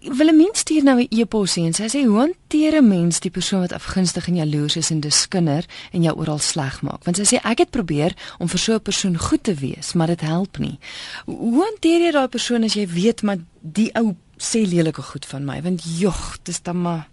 Wil 0.06 0.28
'n 0.28 0.36
mens 0.36 0.58
stuur 0.58 0.82
nou 0.82 1.00
'n 1.00 1.06
e-pos 1.10 1.56
en 1.56 1.72
sy 1.72 1.88
sê 1.88 2.04
hoe 2.06 2.18
hanteer 2.18 2.76
'n 2.76 2.88
mens 2.88 3.20
die 3.20 3.30
persoon 3.30 3.60
wat 3.60 3.72
afgunstig 3.72 4.28
en 4.28 4.36
jaloers 4.36 4.76
is 4.76 4.90
en 4.90 5.00
diskinder 5.00 5.64
en 5.92 6.02
jou 6.02 6.16
oral 6.16 6.38
sleg 6.38 6.82
maak? 6.82 7.04
Want 7.04 7.16
sy 7.16 7.24
sê 7.24 7.40
ek 7.42 7.58
het 7.58 7.70
probeer 7.70 8.14
om 8.38 8.48
vir 8.48 8.58
so 8.58 8.74
'n 8.74 8.82
persoon 8.82 9.18
goed 9.18 9.42
te 9.42 9.54
wees 9.54 9.92
maar 9.92 10.06
dit 10.06 10.20
help 10.20 10.58
nie. 10.58 10.78
Hoe 11.26 11.64
hanteer 11.64 12.00
jy 12.00 12.12
daai 12.12 12.28
persoon 12.28 12.64
as 12.64 12.74
jy 12.74 12.86
weet 12.86 13.22
maar 13.22 13.38
die 13.60 13.90
ou 13.94 14.14
sê 14.38 14.66
lelike 14.66 15.02
goed 15.02 15.26
van 15.26 15.44
my? 15.44 15.62
Want 15.62 15.82
jog 15.98 16.38
dis 16.42 16.62
dan 16.62 16.82
maar 16.82 17.08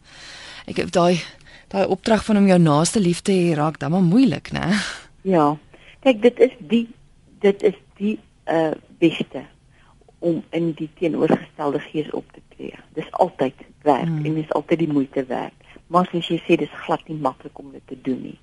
ek 0.65 0.77
het 0.77 0.91
daai 0.91 1.21
daai 1.73 1.89
opdrag 1.89 2.25
van 2.25 2.37
om 2.37 2.47
jou 2.47 2.59
naaste 2.61 3.01
lief 3.01 3.21
te 3.25 3.33
hê 3.33 3.55
raak 3.57 3.79
dan 3.81 3.91
maar 3.95 4.05
moeilik 4.05 4.53
nê 4.55 4.69
ja 5.27 5.55
kyk 6.05 6.21
dit 6.21 6.45
is 6.47 6.55
die 6.59 6.85
dit 7.43 7.65
is 7.71 7.79
die 7.99 8.19
uh 8.45 8.71
beste 9.03 9.43
om 10.23 10.43
in 10.55 10.71
die 10.79 10.89
teenoorgestelde 10.99 11.79
gees 11.89 12.09
op 12.15 12.25
te 12.31 12.41
tree. 12.55 12.75
Dis 12.95 13.09
altyd 13.11 13.59
werk 13.83 14.07
hmm. 14.07 14.25
en 14.25 14.37
dis 14.39 14.51
altyd 14.55 14.85
die 14.85 14.91
moeite 14.91 15.25
werd. 15.27 15.57
Maar 15.91 16.07
soos 16.11 16.29
jy 16.31 16.39
sê, 16.45 16.57
dis 16.59 16.77
glad 16.85 17.03
nie 17.11 17.19
maklik 17.19 17.59
om 17.59 17.73
dit 17.75 17.83
te 17.91 17.97
doen 18.07 18.21
nie. 18.29 18.37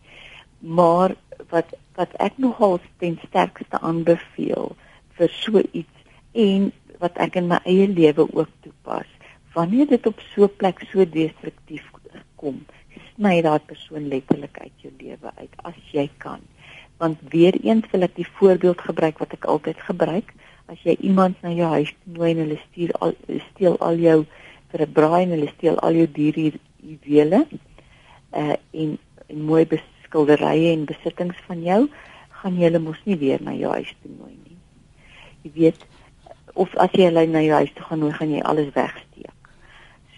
Maar 0.60 1.16
wat 1.52 1.72
wat 1.96 2.12
ek 2.22 2.36
nogal 2.40 2.78
ten 3.00 3.16
sterkste 3.26 3.80
aanbeveel 3.84 4.74
vir 5.16 5.32
so 5.40 5.62
iets 5.72 6.04
en 6.36 6.68
wat 7.00 7.16
ek 7.24 7.40
in 7.40 7.48
my 7.48 7.58
eie 7.68 7.88
lewe 7.88 8.26
ook 8.28 8.52
toepas, 8.64 9.08
wanneer 9.56 9.88
dit 9.88 10.06
op 10.06 10.20
so 10.34 10.44
'n 10.44 10.56
plek 10.60 10.84
so 10.92 11.04
destruktief 11.04 11.84
kom, 12.36 12.60
sny 13.20 13.42
daai 13.44 13.61
persoon 13.68 14.09
letterlik 14.09 14.56
uit 14.64 14.72
jou 14.80 14.90
lewe 14.96 15.30
uit 15.37 15.56
as 15.68 15.76
jy 15.92 16.09
kan. 16.18 16.40
Want 17.00 17.20
weer 17.28 17.56
eens 17.61 17.85
wil 17.92 18.06
ek 18.06 18.16
die 18.16 18.28
voorbeeld 18.38 18.80
gebruik 18.80 19.20
wat 19.20 19.35
ek 19.37 19.44
altyd 19.44 19.80
gebruik 19.85 20.33
as 20.72 20.80
jy 20.87 20.96
iemand 21.04 21.37
na 21.44 21.52
jou 21.52 21.68
huis 21.68 21.92
nooi 22.16 22.30
en 22.33 22.40
hulle 22.44 22.56
stuur 22.70 22.94
al 23.04 23.12
steel 23.50 23.76
al 23.85 24.00
jou 24.00 24.24
vir 24.72 24.87
'n 24.87 24.92
braai 24.96 25.22
en 25.26 25.35
hulle 25.37 25.52
steel 25.52 25.76
al 25.85 26.00
jou 26.00 26.06
diere 26.06 26.52
juwele 26.80 27.44
uh 28.33 28.56
en, 28.72 28.96
en 29.28 29.40
mooi 29.50 29.66
beskilderye 29.66 30.72
en 30.72 30.88
besittings 30.88 31.37
van 31.48 31.61
jou 31.62 31.83
gaan 32.40 32.56
jy 32.56 32.64
hulle 32.70 32.80
mos 32.80 33.00
nie 33.04 33.18
weer 33.20 33.42
na 33.42 33.52
jou 33.52 33.72
huis 33.72 33.92
nooi 34.02 34.33
nie. 34.33 34.59
Jy 35.44 35.50
weet 35.61 35.85
of 36.54 36.72
as 36.76 36.92
jy 36.96 37.11
hulle 37.11 37.26
na 37.26 37.44
jou 37.44 37.56
huis 37.61 37.72
toe 37.74 37.85
gaan 37.85 38.00
nooi 38.00 38.12
gaan 38.16 38.33
jy 38.33 38.40
alles 38.40 38.72
wegsteek. 38.72 39.52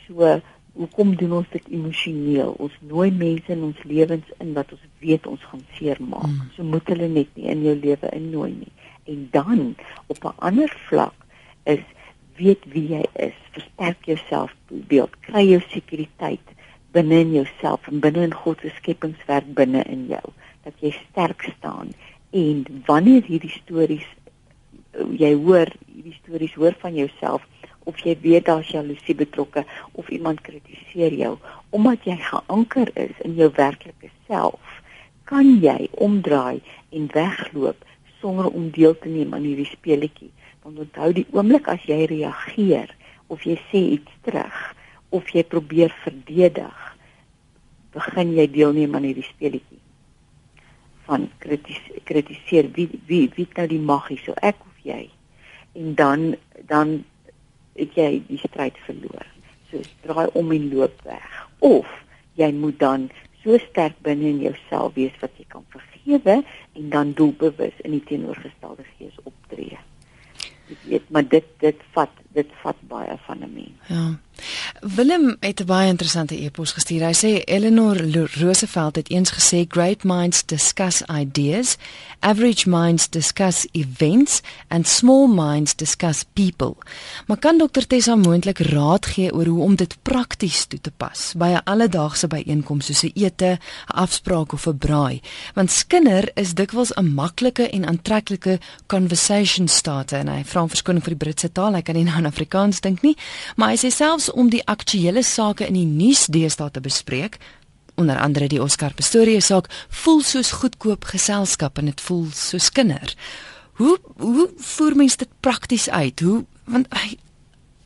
So 0.07 0.39
hoekom 0.73 1.17
doen 1.17 1.33
ons 1.33 1.49
dit 1.53 1.69
emosioneel? 1.69 2.55
Ons 2.59 2.77
nooi 2.81 3.11
mense 3.11 3.53
in 3.53 3.63
ons 3.63 3.83
lewens 3.85 4.29
in 4.39 4.53
wat 4.57 4.73
ons 4.73 4.85
weet 5.05 5.27
ons 5.27 5.43
gaan 5.51 5.65
seermaak. 5.79 6.31
Mm. 6.31 6.53
So 6.57 6.65
moet 6.65 6.89
hulle 6.89 7.09
net 7.09 7.29
nie 7.35 7.51
in 7.53 7.65
jou 7.67 7.77
lewe 7.77 8.13
innooi 8.17 8.53
nie 8.53 8.73
en 9.05 9.29
dan 9.31 9.75
op 10.07 10.25
'n 10.25 10.39
ander 10.39 10.71
vlak 10.89 11.15
is 11.65 11.85
weet 12.37 12.65
wie 12.65 12.89
jy 12.89 13.05
is, 13.13 13.35
versterk 13.51 14.05
jou 14.05 14.17
selfbeeld, 14.17 15.11
kry 15.21 15.45
jou 15.51 15.61
sekuriteit 15.69 16.47
binne 16.93 17.21
in 17.21 17.33
jouself 17.33 17.89
en 17.89 18.01
binne 18.01 18.23
in 18.23 18.35
God 18.35 18.61
se 18.61 18.71
skepingswerk 18.77 19.55
binne 19.55 19.85
in 19.85 20.07
jou 20.07 20.33
dat 20.65 20.75
jy 20.81 20.91
sterk 20.91 21.43
staan 21.43 21.93
en 22.31 22.65
wanneer 22.87 23.23
hierdie 23.23 23.53
stories 23.53 24.07
jy 25.17 25.33
hoor 25.35 25.73
hierdie 25.87 26.19
stories 26.23 26.55
hoor 26.55 26.77
van 26.81 26.95
jouself 26.95 27.47
of 27.85 27.99
jy 28.05 28.17
weet 28.23 28.47
daar's 28.51 28.71
jaloesie 28.75 29.15
betrokke 29.15 29.65
of 29.93 30.09
iemand 30.09 30.41
kritiseer 30.41 31.15
jou 31.15 31.37
omdat 31.71 32.05
jy 32.05 32.17
geanker 32.29 32.91
is 32.95 33.17
in 33.27 33.35
jou 33.39 33.51
werklike 33.57 34.11
self 34.27 34.79
kan 35.33 35.49
jy 35.65 35.89
omdraai 36.05 36.61
en 36.93 37.09
wegloop 37.15 37.85
sonder 38.23 38.49
om 38.51 38.71
deel 38.71 38.95
te 38.99 39.11
neem 39.11 39.35
aan 39.35 39.47
hierdie 39.47 39.69
speletjie. 39.71 40.31
Want 40.63 40.79
onthou 40.85 41.11
die 41.17 41.27
oomblik 41.35 41.69
as 41.73 41.85
jy 41.89 42.05
reageer 42.11 42.93
of 43.33 43.47
jy 43.49 43.57
sê 43.71 43.83
iets 43.97 44.19
terug 44.27 44.59
of 45.13 45.29
jy 45.35 45.43
probeer 45.45 45.93
verdedig, 46.05 46.77
begin 47.97 48.35
jy 48.37 48.47
deelneem 48.53 48.95
aan 48.97 49.09
hierdie 49.09 49.27
speletjie. 49.27 49.81
Van 51.09 51.27
kritis 51.43 51.81
kritiseer 52.09 52.71
wie 52.77 52.89
wie 53.09 53.25
wie 53.37 53.49
nou 53.57 53.67
die 53.69 53.83
mag 53.83 54.09
is, 54.15 54.23
so 54.25 54.37
ek 54.41 54.61
of 54.69 54.87
jy. 54.87 55.03
En 55.77 55.97
dan 55.99 56.29
dan 56.71 57.03
het 57.79 57.95
jy 57.97 58.23
die 58.29 58.41
stryd 58.43 58.79
verloor. 58.87 59.27
So 59.71 59.81
draai 60.07 60.29
om 60.39 60.53
en 60.53 60.69
loop 60.75 60.97
weg. 61.09 61.29
Of 61.59 61.89
jy 62.41 62.51
moet 62.57 62.79
dan 62.81 63.11
so 63.43 63.59
sterk 63.59 63.97
binne 64.07 64.29
in 64.31 64.43
jouself 64.45 64.95
wees 64.99 65.15
wat 65.21 65.35
jy 65.39 65.47
kan 65.51 65.65
vergewe 65.75 66.43
en 66.79 66.91
dan 66.93 67.15
doelbewus 67.19 67.81
in 67.87 67.97
die 67.97 68.05
teenoorgestelde 68.07 68.87
gees 68.97 69.17
optree. 69.25 69.79
Jy 70.69 70.77
weet, 70.87 71.09
maar 71.11 71.27
dit 71.29 71.49
dit 71.65 71.81
vat 71.97 72.23
dit 72.33 72.49
vat 72.63 72.77
baie 72.89 73.17
van 73.27 73.39
'n 73.39 73.53
mens. 73.55 73.79
Ja. 73.87 74.19
Willem 74.81 75.37
het 75.41 75.61
'n 75.61 75.65
baie 75.67 75.89
interessante 75.89 76.43
e-pos 76.45 76.73
gestuur. 76.73 77.01
Hy 77.01 77.15
sê 77.15 77.45
Eleanor 77.45 77.97
Roosevelt 78.41 78.97
het 78.97 79.11
eens 79.11 79.31
gesê 79.31 79.65
great 79.69 80.05
minds 80.05 80.47
discuss 80.47 81.03
ideas, 81.03 81.77
average 82.19 82.69
minds 82.69 83.09
discuss 83.09 83.67
events 83.73 84.41
and 84.69 84.89
small 84.89 85.27
minds 85.29 85.75
discuss 85.75 86.25
people. 86.33 86.75
Maar 87.27 87.37
kan 87.37 87.59
dokter 87.59 87.87
Tessa 87.87 88.15
moontlik 88.15 88.59
raad 88.59 89.07
gee 89.07 89.33
oor 89.35 89.47
hoe 89.47 89.63
om 89.63 89.77
dit 89.77 89.97
prakties 90.03 90.67
toe 90.67 90.81
te 90.81 90.91
pas 90.91 91.33
by 91.37 91.47
'n 91.47 91.65
alledaagse 91.65 92.27
byeenkoms 92.27 92.87
soos 92.87 93.03
'n 93.03 93.11
ete, 93.15 93.47
'n 93.47 93.59
afspraak 93.87 94.53
of 94.53 94.67
'n 94.67 94.79
braai? 94.79 95.21
Want 95.55 95.71
skinder 95.71 96.31
is 96.35 96.55
dikwels 96.55 96.93
'n 96.95 97.15
maklike 97.15 97.71
en 97.71 97.87
aantreklike 97.87 98.59
conversation 98.87 99.69
starter 99.69 100.19
en 100.19 100.29
hy 100.29 100.45
vra 100.45 100.67
verskoning 100.69 101.03
vir 101.03 101.15
die 101.15 101.25
Britse 101.25 101.53
taal. 101.53 101.75
Hy 101.75 101.83
kan 101.83 101.95
nie 101.95 102.05
nou 102.05 102.22
in 102.23 102.31
Afrikaans 102.31 102.81
dink 102.85 103.03
nie, 103.03 103.17
maar 103.59 103.75
hy 103.75 103.81
sê 103.83 103.91
selfs 103.91 104.31
om 104.31 104.53
die 104.53 104.63
aktuelle 104.71 105.25
sake 105.27 105.67
in 105.67 105.77
die 105.77 105.89
nuus 105.89 106.29
deesdae 106.33 106.71
te 106.71 106.83
bespreek, 106.85 107.41
onder 108.01 108.19
andere 108.23 108.49
die 108.49 108.63
Oscar 108.63 108.95
Pistorius 108.97 109.51
saak, 109.51 109.69
voel 110.03 110.23
soos 110.25 110.55
goedkoop 110.63 111.05
geselskap 111.13 111.79
en 111.79 111.91
dit 111.91 112.01
voel 112.07 112.29
soos 112.37 112.71
kinder. 112.73 113.15
Hoe 113.81 113.99
hoe 114.23 114.49
voer 114.57 114.97
mens 114.97 115.17
dit 115.21 115.29
prakties 115.45 115.91
uit? 115.91 116.21
Hoe 116.21 116.45
want 116.65 116.89
hy, 116.95 117.17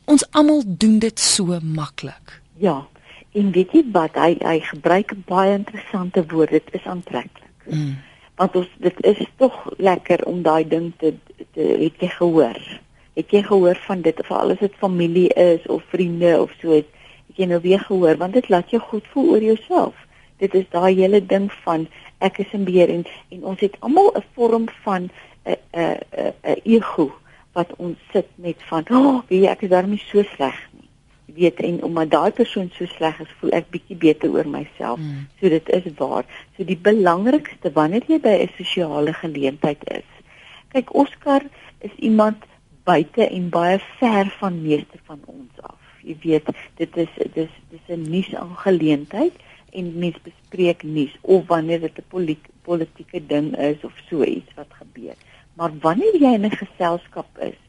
ons 0.07 0.23
almal 0.37 0.63
doen 0.65 0.99
dit 1.03 1.19
so 1.19 1.57
maklik. 1.63 2.39
Ja. 2.61 2.85
En 3.37 3.51
weet 3.53 3.73
jy 3.75 3.83
wat 3.93 4.15
hy 4.17 4.33
hy 4.41 4.57
gebruik 4.65 5.13
baie 5.29 5.57
interessante 5.59 6.23
woord, 6.31 6.55
dit 6.55 6.77
is 6.79 6.85
aantreklik. 6.89 7.65
Mm. 7.69 7.97
Want 8.39 8.55
ons 8.55 8.69
dit 8.81 9.01
is 9.11 9.19
tog 9.41 9.55
lekker 9.77 10.23
om 10.29 10.41
daai 10.45 10.63
ding 10.67 10.91
te 11.01 11.13
te 11.53 11.67
het 11.83 12.01
jy 12.01 12.09
gehoor. 12.15 12.57
Het 13.17 13.31
jy 13.33 13.41
gehoor 13.47 13.79
van 13.87 14.01
dit 14.05 14.19
of 14.21 14.31
al 14.31 14.53
is 14.53 14.59
dit 14.61 14.73
familie 14.77 15.29
is 15.33 15.63
of 15.65 15.83
vriende 15.89 16.35
of 16.41 16.53
so 16.61 16.75
het, 16.75 16.89
het 17.27 17.39
jy 17.41 17.47
nou 17.49 17.61
weer 17.63 17.81
gehoor 17.81 18.17
want 18.21 18.37
dit 18.37 18.49
laat 18.53 18.69
jou 18.69 18.81
goed 18.81 19.07
voel 19.13 19.31
oor 19.35 19.45
jouself. 19.51 19.95
Dit 20.37 20.53
is 20.53 20.67
daai 20.69 20.93
hele 20.95 21.23
ding 21.25 21.49
van 21.65 21.87
ek 22.25 22.37
is 22.43 22.53
in 22.53 22.65
beheer 22.67 22.91
en 22.93 23.05
en 23.33 23.47
ons 23.53 23.59
het 23.59 23.77
almal 23.79 24.11
'n 24.13 24.25
vorm 24.35 24.67
van 24.83 25.09
'n 25.45 25.57
'n 25.73 25.97
'n 26.43 26.61
ego 26.63 27.11
wat 27.53 27.73
ons 27.77 27.97
sit 28.13 28.27
met 28.35 28.57
van, 28.69 28.83
"Ag, 28.85 29.05
oh, 29.05 29.21
wie 29.27 29.47
ek 29.47 29.61
is 29.61 29.69
daarmee 29.69 30.01
so 30.11 30.23
sleg 30.23 30.57
nie." 30.71 30.89
Jy 31.25 31.33
weet 31.33 31.59
en 31.59 31.83
omdat 31.83 32.11
daai 32.11 32.31
persoon 32.31 32.69
so 32.73 32.85
sleg 32.85 33.19
is, 33.19 33.35
voel 33.39 33.51
ek 33.51 33.69
bietjie 33.69 33.97
beter 33.97 34.29
oor 34.29 34.47
myself. 34.47 34.99
Mm. 34.99 35.27
So 35.39 35.49
dit 35.49 35.69
is 35.69 35.83
waar. 35.97 36.25
So 36.57 36.63
die 36.63 36.77
belangrikste 36.77 37.71
wanneer 37.73 38.03
jy 38.07 38.19
by 38.19 38.35
'n 38.45 38.49
sosiale 38.57 39.13
geleentheid 39.13 39.81
is. 39.89 40.09
Kyk, 40.71 40.93
Oscar 40.93 41.41
is 41.79 41.91
iemand 41.95 42.37
buite 42.87 43.27
en 43.27 43.49
baie 43.51 43.79
ver 43.99 44.31
van 44.39 44.61
meeste 44.61 44.99
van 45.09 45.19
ons 45.25 45.61
af. 45.61 45.79
Jy 46.07 46.15
weet, 46.23 46.49
dit 46.79 46.97
is 47.03 47.13
dis 47.35 47.53
dis 47.71 47.87
'n 47.91 48.09
nuus 48.11 48.31
aangeleentheid 48.35 49.35
en 49.75 49.99
mense 49.99 50.21
bespreek 50.23 50.83
nuus 50.83 51.15
of 51.21 51.47
wanneer 51.47 51.79
dit 51.79 51.97
'n 51.97 52.37
politieke 52.63 53.19
ding 53.27 53.57
is 53.57 53.83
of 53.83 53.93
so 54.09 54.23
iets 54.23 54.53
wat 54.55 54.71
gebeur. 54.81 55.15
Maar 55.53 55.71
wanneer 55.81 56.15
jy 56.15 56.33
in 56.33 56.45
'n 56.45 56.59
geselskap 56.63 57.27
is 57.39 57.59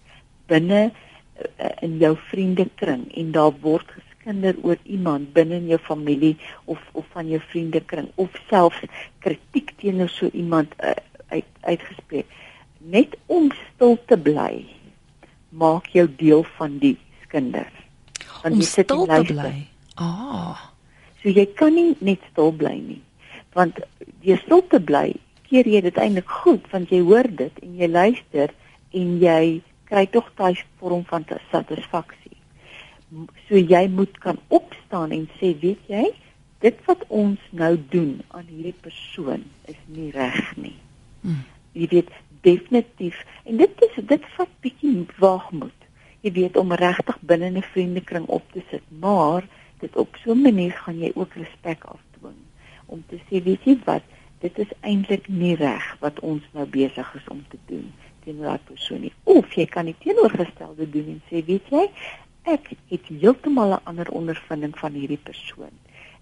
binne 0.46 0.90
uh, 0.90 1.70
in 1.81 1.98
jou 1.98 2.16
vriendekring 2.31 3.14
en 3.14 3.33
daar 3.33 3.52
word 3.61 3.88
geskinder 3.96 4.54
oor 4.62 4.78
iemand 4.83 5.33
binne 5.33 5.54
in 5.54 5.66
jou 5.66 5.78
familie 5.78 6.37
of 6.64 6.81
of 6.92 7.07
van 7.12 7.28
jou 7.28 7.40
vriendekring 7.40 8.09
of 8.14 8.31
selfs 8.48 8.81
kritiek 9.18 9.72
teenoor 9.76 10.09
so 10.09 10.28
iemand 10.33 10.74
uh, 10.81 10.90
uit 11.28 11.44
uitgespreek 11.61 12.26
net 12.78 13.16
om 13.26 13.50
stil 13.74 13.98
te 14.07 14.18
bly 14.18 14.77
maak 15.50 15.90
jou 15.94 16.06
deel 16.20 16.44
van 16.58 16.78
die 16.82 16.96
skinder 17.24 17.68
want 18.42 18.54
om 18.54 18.61
jy 18.61 18.68
sit 18.70 18.90
stil 18.90 19.06
te 19.06 19.22
bly 19.32 19.54
ah 19.96 20.68
so 21.22 21.28
jy 21.28 21.46
kan 21.58 21.74
nie 21.74 21.94
net 22.00 22.24
stil 22.32 22.52
bly 22.52 22.76
nie 22.76 23.02
want 23.56 23.80
jy 24.22 24.37
stil 24.44 24.62
te 24.70 24.80
bly 24.80 25.08
keer 25.48 25.66
jy 25.66 25.80
dit 25.87 25.98
eintlik 25.98 26.28
goed 26.42 26.68
want 26.72 26.92
jy 26.92 27.00
hoor 27.04 27.28
dit 27.42 27.64
en 27.64 27.80
jy 27.80 27.88
luister 27.88 28.52
en 28.92 29.16
jy 29.22 29.42
kry 29.88 30.04
tog 30.12 30.28
daai 30.37 30.56
vorm 30.80 31.04
van 31.08 31.24
satisfaksie. 31.52 32.37
So 33.48 33.56
jy 33.56 33.87
moet 33.88 34.18
kan 34.20 34.40
opstaan 34.52 35.14
en 35.16 35.28
sê, 35.38 35.54
weet 35.62 35.88
jy, 35.88 36.04
dit 36.64 36.80
wat 36.88 37.04
ons 37.08 37.40
nou 37.56 37.72
doen 37.92 38.18
aan 38.37 38.48
hierdie 38.50 38.76
persoon 38.84 39.46
is 39.70 39.78
nie 39.87 40.11
reg 40.12 40.40
nie. 40.61 40.76
Hmm. 41.22 41.44
Jy 41.72 41.88
weet 41.94 42.12
definitief 42.40 43.24
en 43.44 43.57
dit 43.57 43.85
is 43.87 44.05
dit 44.12 44.27
vat 44.37 44.51
bietjie 44.61 45.07
waagmoed. 45.18 45.87
Jy 46.20 46.33
weet 46.33 46.57
om 46.57 46.72
regtig 46.72 47.18
binne 47.20 47.51
'n 47.51 47.62
vriendekring 47.62 48.27
op 48.27 48.44
te 48.53 48.62
sit, 48.70 48.83
maar 49.01 49.46
dit 49.81 49.96
op 49.96 50.16
so 50.22 50.33
'n 50.33 50.42
manier 50.42 50.72
gaan 50.72 50.98
jy 50.98 51.12
ook 51.14 51.35
respek 51.35 51.85
afdwing 51.85 52.40
om 52.87 53.05
te 53.09 53.16
sê, 53.16 53.42
weet 53.42 53.64
jy 53.64 53.79
wat, 53.85 54.03
dit 54.40 54.59
is 54.59 54.70
eintlik 54.81 55.29
nie 55.29 55.55
reg 55.55 55.96
wat 56.01 56.20
ons 56.20 56.42
nou 56.53 56.66
besig 56.66 57.14
is 57.14 57.29
om 57.29 57.44
te 57.48 57.59
doen 57.66 57.92
teenoor 58.24 58.44
daai 58.44 58.64
persoon 58.64 59.01
nie. 59.01 59.12
Of 59.24 59.55
jy 59.55 59.66
kan 59.66 59.85
die 59.85 59.96
teenoorgestelde 59.98 60.90
doen 60.90 61.07
en 61.07 61.22
sê, 61.31 61.44
weet 61.44 61.68
jy, 61.70 61.90
ek 62.42 62.70
het 62.88 63.07
heeltemal 63.09 63.72
'n 63.72 63.85
ander 63.85 64.09
ondervinding 64.11 64.79
van 64.79 64.92
hierdie 64.92 65.22
persoon 65.22 65.74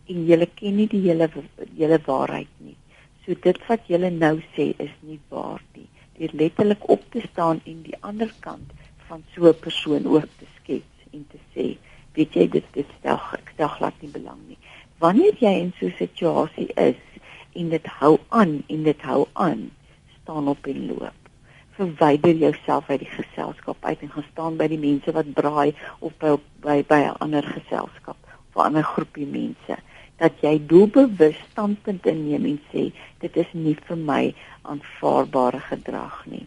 en 0.09 0.27
jy 0.27 0.47
ken 0.55 0.77
nie 0.77 0.87
die 0.87 1.03
hele 1.09 1.29
hele 1.77 1.99
waarheid 2.07 2.51
nie. 2.59 2.77
So 3.25 3.35
dit 3.43 3.59
wat 3.69 3.89
jy 3.91 3.99
nou 3.99 4.37
sê 4.55 4.71
is 4.79 4.93
nie 5.03 5.19
waar 5.29 5.63
nie. 5.75 5.89
Dit 6.19 6.33
letterlik 6.33 6.89
op 6.89 7.03
te 7.11 7.21
staan 7.31 7.61
en 7.65 7.83
die 7.83 7.97
ander 8.01 8.33
kant 8.41 8.71
van 9.07 9.25
so 9.35 9.49
'n 9.49 9.59
persoon 9.61 10.07
ook 10.07 10.29
te 10.39 10.47
skets 10.61 10.99
en 11.13 11.27
te 11.31 11.39
sê, 11.55 11.77
weet 12.13 12.35
jy 12.35 12.49
dit 12.49 12.65
dit 12.73 12.87
stel 12.99 13.21
ek 13.33 13.51
stel 13.55 13.69
glad 13.69 13.95
nie 14.01 14.11
belang 14.11 14.41
nie. 14.49 14.59
Wanneer 14.99 15.37
jy 15.39 15.55
in 15.61 15.73
so 15.79 15.87
'n 15.87 15.95
situasie 15.99 16.73
is, 16.75 17.03
en 17.57 17.69
dit 17.69 17.87
hou 18.01 18.17
aan 18.29 18.59
en 18.67 18.83
dit 18.83 19.03
hou 19.03 19.27
aan 19.33 19.71
staan 20.23 20.49
op 20.49 20.67
en 20.67 20.87
loop 20.87 21.23
verwyder 21.77 22.35
jouself 22.35 22.89
uit 22.91 23.03
die 23.05 23.13
geselskap 23.13 23.85
uit 23.85 24.01
en 24.01 24.13
gaan 24.13 24.29
staan 24.31 24.57
by 24.61 24.69
die 24.73 24.81
mense 24.81 25.13
wat 25.13 25.33
braai 25.37 25.75
of 25.99 26.17
by 26.23 26.37
by 26.65 26.79
by 26.89 27.01
'n 27.05 27.19
ander 27.27 27.45
geselskap 27.45 28.17
of 28.17 28.57
'n 28.57 28.67
ander 28.69 28.87
groepie 28.93 29.27
mense 29.27 29.77
dat 30.23 30.41
jy 30.45 30.55
doelbewus 30.73 31.39
standpunt 31.51 32.07
inneem 32.07 32.45
en 32.53 32.61
sê 32.73 32.87
dit 33.25 33.41
is 33.43 33.51
nie 33.53 33.77
vir 33.89 34.01
my 34.11 34.23
aanvaarbare 34.63 35.61
gedrag 35.71 36.23
nie 36.31 36.47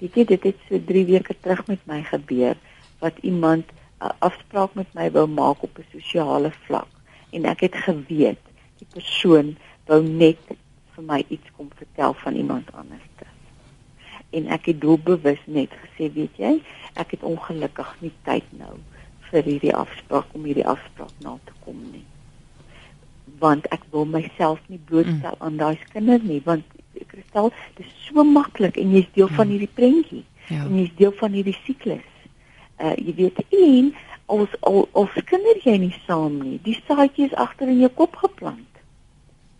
weet 0.00 0.16
jy 0.16 0.24
dit 0.34 0.48
het 0.50 0.64
so 0.68 0.80
3 0.92 1.04
weke 1.12 1.36
terug 1.40 1.66
met 1.72 1.84
my 1.90 2.00
gebeur 2.12 2.56
wat 3.04 3.18
iemand 3.32 3.66
'n 4.00 4.16
afspraak 4.18 4.74
met 4.74 4.94
my 4.94 5.10
wou 5.10 5.26
maak 5.26 5.62
op 5.62 5.78
'n 5.78 5.92
sosiale 5.92 6.52
vlak 6.66 6.88
en 7.30 7.44
ek 7.44 7.60
het 7.68 7.76
geweet 7.86 8.44
die 8.78 8.88
persoon 8.94 9.56
wou 9.86 10.02
net 10.02 10.40
vir 10.94 11.06
my 11.06 11.24
iets 11.28 11.52
kom 11.56 11.70
vertel 11.76 12.14
van 12.22 12.34
iemand 12.34 12.72
anders. 12.72 13.08
En 14.30 14.46
ek 14.54 14.68
het 14.70 14.80
doelbewus 14.80 15.40
net 15.50 15.72
gesê, 15.74 16.06
weet 16.14 16.36
jy, 16.38 16.52
ek 16.94 17.16
het 17.16 17.24
ongelukkig 17.26 17.90
nie 17.98 18.12
tyd 18.28 18.46
nou 18.54 18.76
vir 19.30 19.46
hierdie 19.46 19.74
afspraak 19.74 20.30
om 20.38 20.46
hierdie 20.46 20.66
afspraak 20.66 21.10
na 21.24 21.34
te 21.48 21.54
kom 21.64 21.80
nie. 21.90 22.04
Want 23.40 23.68
ek 23.74 23.86
wil 23.94 24.04
myself 24.04 24.60
nie 24.68 24.80
blootstel 24.84 25.36
mm. 25.36 25.42
aan 25.46 25.56
daai 25.56 25.78
kinders 25.92 26.22
nie, 26.28 26.40
want 26.44 26.64
Kristal, 27.10 27.50
dit 27.78 27.86
is 27.86 27.92
so 28.06 28.24
maklik 28.24 28.76
en 28.76 28.92
jy's 28.92 29.08
deel 29.16 29.30
mm. 29.30 29.36
van 29.40 29.48
hierdie 29.48 29.74
prentjie. 29.74 30.24
Ja. 30.50 30.64
En 30.66 30.76
jy's 30.76 30.94
deel 30.98 31.14
van 31.18 31.32
hierdie 31.32 31.56
siklus. 31.64 32.08
Uh 32.80 32.94
jy 32.96 33.14
weet, 33.16 33.40
en 33.48 33.92
ons 34.30 34.58
al 34.68 34.84
ons 34.92 35.22
kinders 35.26 35.64
jy 35.64 35.78
nie 35.80 35.94
saam 36.06 36.36
nie. 36.42 36.58
Die 36.66 36.76
saadjie 36.86 37.30
is 37.30 37.38
agter 37.46 37.72
in 37.72 37.80
jou 37.80 37.92
kop 38.02 38.20
geplant 38.20 38.70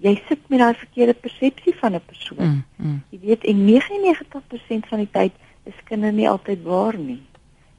jy 0.01 0.15
sit 0.29 0.47
met 0.49 0.63
daai 0.63 0.75
verkeerde 0.75 1.15
persepsie 1.15 1.75
van 1.81 1.95
'n 1.95 2.05
persoon. 2.07 2.45
Mm, 2.47 2.65
mm. 2.77 3.03
Jy 3.11 3.19
weet 3.21 3.45
en 3.45 3.65
99% 3.65 4.89
van 4.89 4.99
die 4.99 5.11
tyd 5.11 5.33
is 5.65 5.75
kinders 5.85 6.15
nie 6.15 6.29
altyd 6.29 6.63
waar 6.63 6.99
nie. 6.99 7.23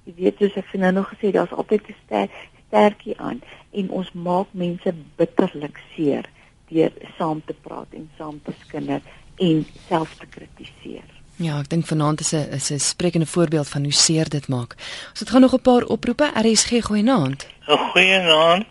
Jy 0.03 0.13
weet 0.17 0.37
soos 0.37 0.55
ek 0.55 0.73
nou 0.73 0.91
nog 0.91 1.13
gesê 1.13 1.31
daar's 1.31 1.51
altyd 1.51 1.89
'n 1.89 1.95
ster, 2.05 2.29
sterkie 2.71 3.17
aan 3.19 3.41
en 3.75 3.89
ons 3.91 4.12
maak 4.15 4.47
mense 4.51 4.93
bitterlik 5.19 5.79
seer 5.95 6.27
deur 6.71 6.91
saam 7.17 7.41
te 7.45 7.55
praat 7.67 7.91
en 7.91 8.07
saam 8.17 8.39
te 8.45 8.55
skinder 8.63 9.01
en 9.43 9.65
self 9.88 10.15
te 10.19 10.27
kritiseer. 10.31 11.07
Ja, 11.41 11.57
ek 11.60 11.71
dink 11.71 11.88
vanaand 11.89 12.21
is 12.21 12.34
'n 12.34 12.47
is 12.55 12.71
'n 12.71 12.79
sprekende 12.79 13.25
voorbeeld 13.25 13.67
van 13.69 13.84
hoe 13.84 13.93
seer 13.93 14.29
dit 14.29 14.47
maak. 14.47 14.75
Ons 14.75 15.19
so, 15.19 15.23
het 15.23 15.29
gaan 15.29 15.41
nog 15.41 15.53
'n 15.53 15.62
paar 15.62 15.84
oproepe. 15.84 16.31
RSG 16.36 16.81
goeie 16.84 17.12
aand. 17.12 17.47
Goeie 17.65 18.19
aand. 18.19 18.67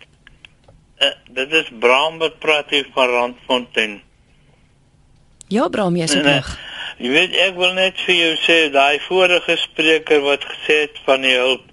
Uh, 0.99 1.09
dit 1.31 1.53
is 1.53 1.69
Bram 1.79 2.19
wat 2.19 2.39
praat 2.39 2.71
hier 2.71 2.87
van 2.95 3.09
Randfontein. 3.09 4.03
Ja, 5.49 5.69
Bram, 5.69 5.97
jy 5.97 6.03
is. 6.03 6.15
Nee, 6.15 6.43
jy 6.99 7.09
weet 7.09 7.37
ek 7.37 7.57
wil 7.57 7.73
net 7.73 8.01
vir 8.01 8.15
jou 8.15 8.35
sê 8.37 8.71
daai 8.73 9.01
vorige 9.01 9.57
spreker 9.57 10.21
wat 10.21 10.45
gesê 10.45 10.81
het 10.81 11.01
van 11.05 11.21
die 11.21 11.37
hulp. 11.37 11.70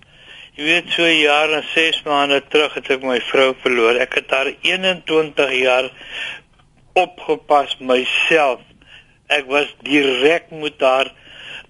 Jy 0.57 0.65
weet 0.65 0.87
so 0.89 1.05
jare 1.05 1.59
en 1.59 1.65
6 1.69 1.99
maande 2.07 2.39
terug 2.49 2.73
het 2.73 2.87
ek 2.95 3.03
my 3.05 3.19
vrou 3.27 3.51
verloor. 3.61 3.99
Ek 4.01 4.15
het 4.17 4.31
haar 4.33 4.47
21 4.65 5.53
jaar 5.53 5.91
opgepas 6.97 7.75
myself. 7.77 8.63
Ek 9.29 9.45
was 9.53 9.69
direk 9.85 10.49
met 10.49 10.81
haar 10.81 11.13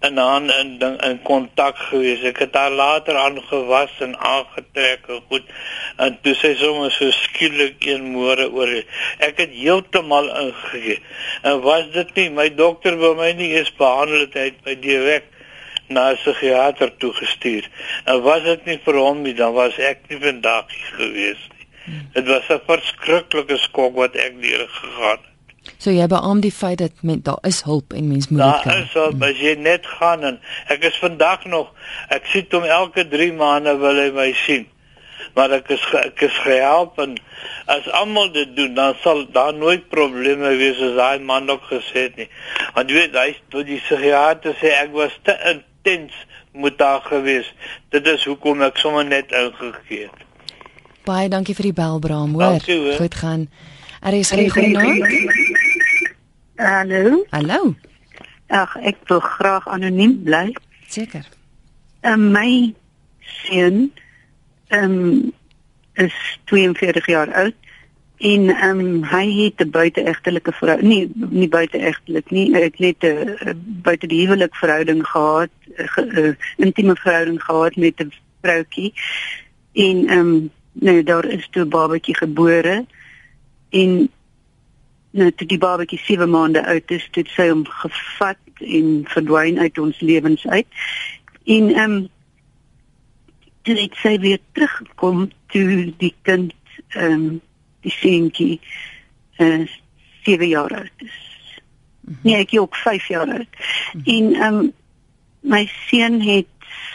in 0.08 0.24
aan 0.24 0.48
in 0.56 0.72
in 1.04 1.20
kontak 1.28 1.84
gewees. 1.90 2.24
Ek 2.32 2.40
het 2.46 2.56
haar 2.56 2.72
later 2.72 3.20
aangewas 3.20 3.92
en 4.08 4.16
aangetrek 4.16 5.12
en 5.12 5.24
goed. 5.28 5.52
En 6.00 6.16
toe 6.24 6.40
sy 6.40 6.56
sommer 6.56 6.96
so 6.96 7.12
skielik 7.12 7.84
een 7.92 8.08
môre 8.16 8.48
oor 8.48 8.72
ek 9.20 9.44
het 9.44 9.52
heeltemal 9.52 10.32
ingegee. 10.48 11.02
En 11.44 11.60
was 11.68 11.92
dit 11.92 12.16
nie 12.22 12.30
my 12.40 12.48
dokter 12.56 12.96
wou 13.04 13.18
my 13.20 13.34
nie 13.36 13.52
eens 13.60 13.76
behandel 13.76 14.30
het 14.30 14.46
hy 14.46 14.54
by 14.64 14.80
direk 14.80 15.34
na 15.88 16.12
'n 16.12 16.16
psigiater 16.16 16.92
toe 16.98 17.14
gestuur. 17.14 17.70
En 18.06 18.22
was 18.22 18.44
dit 18.44 18.66
nie 18.66 18.80
vir 18.84 18.96
hom 18.96 19.22
nie, 19.22 19.34
dan 19.34 19.54
was 19.54 19.78
ek 19.78 20.00
nie 20.10 20.20
vandag 20.20 20.66
hier 20.68 20.94
gewees 21.00 21.42
nie. 21.54 21.66
Hmm. 21.86 22.10
Dit 22.14 22.28
was 22.28 22.50
'n 22.50 22.62
verskriklike 22.66 23.58
skok 23.58 23.96
wat 23.96 24.16
ek 24.16 24.42
deur 24.42 24.68
gegaan 24.68 25.18
het. 25.18 25.36
So 25.76 25.92
jy 25.92 26.08
beamoed 26.10 26.46
die 26.46 26.54
feit 26.54 26.80
dat 26.82 27.04
men, 27.06 27.22
daar 27.28 27.44
is 27.48 27.62
hulp 27.68 27.94
en 27.94 28.08
mens 28.08 28.30
moet 28.30 28.42
dit 28.42 28.64
kan. 28.64 28.72
Daar 28.72 28.84
is 28.84 28.96
hulp 28.98 29.28
as 29.28 29.42
jy 29.42 29.54
net 29.60 29.86
gaan 30.00 30.24
en 30.24 30.40
ek 30.74 30.88
is 30.90 30.98
vandag 31.02 31.46
nog 31.52 31.70
ek 32.14 32.26
sien 32.32 32.48
hom 32.56 32.66
elke 32.80 33.08
3 33.12 33.30
maande 33.38 33.76
wil 33.84 34.02
hy 34.02 34.10
my 34.16 34.32
sien. 34.46 34.68
Maar 35.36 35.58
ek 35.60 35.72
is 35.76 35.84
ek 36.00 36.24
is 36.30 36.40
gehelp 36.46 37.00
en 37.04 37.18
as 37.74 37.90
almal 38.00 38.32
dit 38.34 38.56
doen 38.58 38.74
dan 38.78 38.96
sal 39.04 39.26
daar 39.36 39.54
nooit 39.54 39.88
probleme 39.94 40.56
wees 40.62 40.80
as 40.82 40.96
daai 40.98 41.20
man 41.20 41.50
ook 41.52 41.68
gesê 41.70 42.08
het 42.08 42.20
nie. 42.24 42.30
Want 42.78 42.90
jy 42.90 43.02
weet 43.02 43.18
hy 43.18 43.30
toe 43.54 43.66
die 43.68 43.82
psigiater 43.84 44.56
sê 44.62 44.74
ek 44.80 44.94
was 44.96 45.18
te 45.28 45.36
intens 45.88 46.28
moet 46.52 46.78
daar 46.78 47.02
gewees. 47.02 47.56
Dit 47.90 48.08
is 48.08 48.26
hoekom 48.26 48.62
ek 48.62 48.78
sommer 48.78 49.06
net 49.06 49.32
ingegee 49.32 50.08
het. 50.10 50.26
Baie 51.08 51.30
dankie 51.30 51.56
vir 51.56 51.70
die 51.70 51.78
bel 51.78 52.00
Bram, 52.00 52.34
hoor. 52.36 52.60
Goed 52.98 53.16
gaan. 53.16 53.48
Er 54.02 54.14
is 54.14 54.32
geen 54.32 54.52
genoeg. 54.52 55.08
Hallo. 56.56 57.24
Hallo. 57.30 57.76
Ag, 58.48 58.76
ek 58.76 59.00
wil 59.08 59.20
graag 59.20 59.68
anoniem 59.68 60.18
bly. 60.24 60.56
Seker. 60.88 61.26
Um, 62.02 62.32
my 62.32 62.74
seun 63.20 63.92
um, 64.70 65.34
is 65.94 66.16
42 66.52 67.06
jaar 67.06 67.34
oud 67.34 67.67
en 68.18 68.64
um, 68.64 69.04
hy 69.04 69.44
het 69.44 69.62
'n 69.62 69.70
buiteegtelike 69.70 70.52
vrou, 70.52 70.82
nie 70.82 71.12
nie 71.16 71.48
buiteegtelik 71.48 72.32
nie, 72.32 72.56
ek 72.56 72.78
het 72.78 73.04
'n 73.04 73.82
buite 73.82 74.08
die 74.08 74.26
huwelik 74.26 74.56
verhouding 74.56 75.08
gehad, 75.08 75.50
'n 75.96 76.38
intieme 76.58 76.96
verhouding 76.96 77.44
gehad 77.44 77.76
met 77.76 78.02
'n 78.02 78.12
vroutjie. 78.42 78.94
En 79.74 80.08
ehm 80.08 80.20
um, 80.20 80.52
nou 80.74 81.04
daar 81.04 81.26
is 81.26 81.48
toe 81.52 81.66
'n 81.66 81.70
babatjie 81.70 82.16
gebore 82.16 82.86
en 83.70 84.10
nou 85.12 85.32
toe 85.32 85.48
die 85.48 85.58
babatjie 85.58 86.00
7 86.00 86.30
maande 86.30 86.66
oud 86.66 86.92
is, 86.92 87.08
het 87.12 87.28
sy 87.28 87.50
hom 87.50 87.66
gevat 87.66 88.38
en 88.60 89.02
verdwyn 89.08 89.60
uit 89.60 89.78
ons 89.78 90.00
lewens 90.00 90.48
uit. 90.48 90.68
En 91.46 91.74
ehm 91.74 91.92
um, 91.92 92.08
toe 93.62 93.76
het 93.76 93.96
sy 93.96 94.20
weer 94.20 94.40
teruggekom 94.52 95.30
toe 95.48 95.94
die 95.98 96.16
kind 96.22 96.54
ehm 96.88 97.12
um, 97.12 97.42
die 97.82 97.92
seentjie 97.92 98.60
uh, 99.38 99.68
7 100.24 100.48
jaar 100.48 100.74
oud 100.74 100.98
is. 100.98 101.20
Mm 102.02 102.14
-hmm. 102.14 102.20
Nee, 102.24 102.36
ek 102.36 102.52
is 102.52 102.60
ook 102.60 102.76
5 102.76 103.08
jaar 103.08 103.28
oud. 103.28 103.54
Mm 103.94 104.02
-hmm. 104.04 104.16
En 104.16 104.34
ehm 104.34 104.54
um, 104.56 104.74
my 105.40 105.70
seun 105.88 106.22
het 106.22 106.46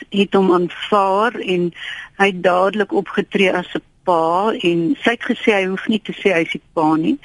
het 0.09 0.35
hom 0.35 0.53
aanvaar 0.53 1.35
en 1.35 1.73
hy 2.17 2.27
het 2.27 2.43
dadelik 2.43 2.93
opgetree 2.93 3.53
as 3.53 3.75
'n 3.75 3.83
pa 4.03 4.53
en 4.53 4.97
sy 5.03 5.11
het 5.11 5.25
gesê 5.25 5.55
hy 5.55 5.67
hoef 5.67 5.87
nie 5.87 6.01
te 6.03 6.13
sê 6.13 6.35
hy 6.35 6.43
is 6.47 6.55
die 6.57 6.63
pa 6.73 6.95
nie. 6.97 7.19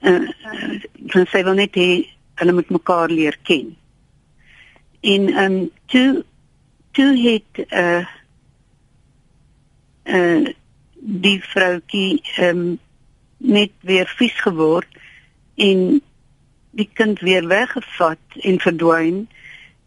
Uh, 0.00 0.28
uh 1.12 1.26
sy 1.32 1.42
wil 1.44 1.54
net 1.54 1.74
hê 1.74 2.06
hulle 2.40 2.52
moet 2.52 2.70
mekaar 2.70 3.08
leer 3.08 3.38
ken. 3.42 3.76
En 5.00 5.28
ehm 5.28 5.52
um, 5.52 5.70
toe 5.86 6.24
toe 6.92 7.12
het 7.20 7.66
uh 7.72 8.04
uh 10.04 10.54
die 11.00 11.40
vroutjie 11.42 12.22
ehm 12.36 12.58
um, 12.58 12.78
net 13.46 13.72
weer 13.86 14.10
vies 14.18 14.36
geword 14.44 15.00
en 15.56 16.00
die 16.76 16.88
kind 16.92 17.20
weer 17.24 17.46
weggevat 17.48 18.40
en 18.42 18.60
verdwyn 18.60 19.24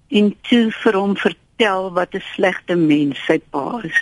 en 0.10 0.32
toe 0.50 0.69
vir 0.82 0.98
hom 0.98 1.13
vertel 1.19 1.91
wat 1.93 2.15
'n 2.15 2.26
slegte 2.34 2.76
mens 2.76 3.19
sy 3.26 3.38
pa 3.54 3.82
is. 3.84 4.02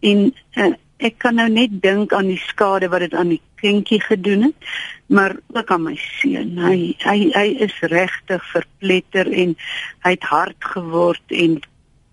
En 0.00 0.34
uh, 0.56 0.74
ek 0.98 1.18
kan 1.18 1.34
nou 1.34 1.48
net 1.48 1.80
dink 1.82 2.12
aan 2.12 2.28
die 2.28 2.40
skade 2.40 2.88
wat 2.92 3.00
dit 3.00 3.14
aan 3.14 3.32
die 3.32 3.42
kindjie 3.60 4.00
gedoen 4.00 4.42
het, 4.42 4.68
maar 5.06 5.36
ook 5.52 5.70
aan 5.70 5.82
my 5.82 5.96
seun. 5.96 6.58
Hy 6.58 6.96
hy 7.04 7.18
hy 7.32 7.48
is 7.66 7.76
regtig 7.80 8.44
verpletter 8.52 9.32
en 9.32 9.56
hy 10.04 10.10
het 10.16 10.28
hard 10.28 10.70
geword 10.74 11.24
en 11.28 11.60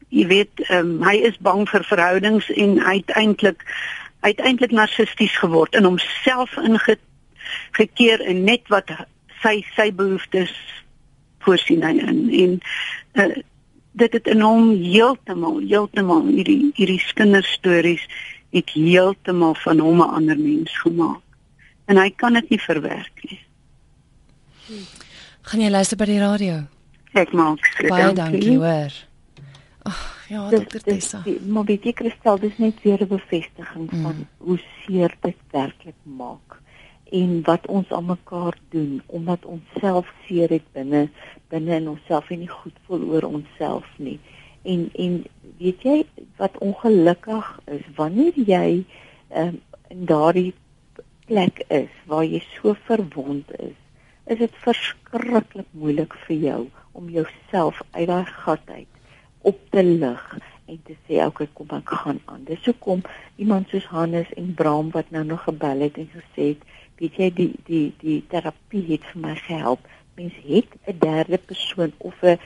jy 0.10 0.28
weet, 0.28 0.64
um, 0.72 1.02
hy 1.04 1.18
is 1.28 1.38
bang 1.44 1.66
vir 1.70 1.84
verhoudings 1.84 2.48
en 2.56 2.78
hy 2.80 2.96
het 3.02 3.12
eintlik 3.20 3.64
uiteindelik 4.28 4.72
narcisties 4.72 5.36
geword 5.40 5.76
en 5.76 5.88
homself 5.88 6.56
ingekeer 6.58 8.24
in 8.28 8.44
net 8.44 8.68
wat 8.74 8.92
sy 9.42 9.62
sy 9.76 9.92
behoeftes 9.94 10.54
voorsien 11.46 11.86
hy 11.86 11.94
in. 12.04 12.20
En 12.44 12.58
uh, 13.22 13.38
dit 13.98 14.18
het 14.18 14.28
in 14.28 14.44
hom 14.44 14.74
heeltemal 14.82 15.62
heeltemal 15.64 16.26
hierdie 16.28 16.72
hierdie 16.76 17.02
kinderstories 17.18 18.04
het 18.56 18.74
heeltemal 18.76 19.56
van 19.64 19.80
hom 19.80 20.04
'n 20.04 20.14
ander 20.20 20.40
mens 20.40 20.80
gemaak. 20.84 21.24
En 21.86 21.98
hy 21.98 22.10
kan 22.16 22.34
dit 22.34 22.50
nie 22.50 22.62
verwerk 22.62 23.24
nie. 23.30 23.40
Gaan 25.42 25.62
jy 25.62 25.70
luister 25.70 25.98
by 25.98 26.06
die 26.06 26.20
radio? 26.20 26.68
Ek 27.14 27.32
maak 27.32 27.64
baie 27.88 28.14
dankie 28.14 28.58
hoor. 28.58 28.92
Oh. 29.88 30.17
Ja, 30.28 30.50
dokter 30.50 30.84
Tessa. 30.84 31.24
Maar 31.48 31.64
weet 31.64 31.84
jy 31.84 31.94
Kristel, 31.94 32.40
dis 32.40 32.58
net 32.58 32.82
weer 32.84 33.02
'n 33.02 33.08
bevestiging 33.08 33.92
mm. 33.92 34.02
van 34.02 34.28
hoe 34.38 34.60
seer 34.60 35.16
dit 35.22 35.38
werklik 35.52 36.00
maak 36.04 36.62
en 37.12 37.42
wat 37.44 37.68
ons 37.68 37.92
aan 37.92 38.06
mekaar 38.06 38.58
doen 38.70 39.02
omdat 39.06 39.46
ons 39.46 39.64
self 39.80 40.12
seer 40.26 40.50
het 40.50 40.66
binne 40.72 41.08
binne 41.48 41.76
in 41.76 41.90
onsself 41.90 42.30
en 42.30 42.40
nie 42.40 42.52
goed 42.52 42.76
voel 42.86 43.04
oor 43.08 43.24
onsself 43.24 43.88
nie. 43.96 44.20
En 44.62 44.90
en 44.94 45.24
weet 45.58 45.82
jy 45.82 46.06
wat 46.36 46.58
ongelukkig 46.58 47.60
is 47.66 47.88
wanneer 47.96 48.36
jy 48.36 48.84
um, 49.36 49.62
in 49.88 50.06
daardie 50.06 50.54
plek 51.26 51.64
is 51.68 51.92
waar 52.06 52.26
jy 52.26 52.44
so 52.60 52.76
verwond 52.90 53.52
is, 53.60 53.76
is 54.26 54.38
dit 54.38 54.62
verskriklik 54.68 55.72
moeilik 55.72 56.14
vir 56.28 56.38
jou 56.38 56.62
om 56.92 57.10
jouself 57.10 57.82
uit 57.92 58.08
daai 58.08 58.26
gat 58.26 58.64
uit 58.66 58.97
op 59.52 59.60
te 59.72 59.84
lig 59.84 60.24
en 60.68 60.80
te 60.84 60.96
sê 61.08 61.22
okay 61.24 61.48
kom 61.56 61.72
ek 61.78 61.94
gaan 62.04 62.20
aan. 62.26 62.44
Dis 62.48 62.66
hoekom 62.68 63.04
iemand 63.40 63.72
soos 63.72 63.88
Hannes 63.94 64.32
en 64.40 64.54
Bram 64.60 64.92
wat 64.96 65.12
nou 65.16 65.24
nog 65.24 65.46
gebel 65.48 65.86
het 65.88 66.00
en 66.02 66.10
gesê 66.12 66.52
het, 66.52 66.66
weet 67.00 67.20
jy 67.22 67.30
die 67.40 67.52
die 67.70 67.88
die 68.04 68.20
terapie 68.32 68.84
het 68.92 69.08
vir 69.14 69.24
my 69.24 69.36
gehelp. 69.46 69.84
Mens 70.20 70.36
het 70.44 70.70
'n 70.86 71.00
derde 71.00 71.38
persoon 71.38 71.94
of 71.98 72.16
'n 72.24 72.40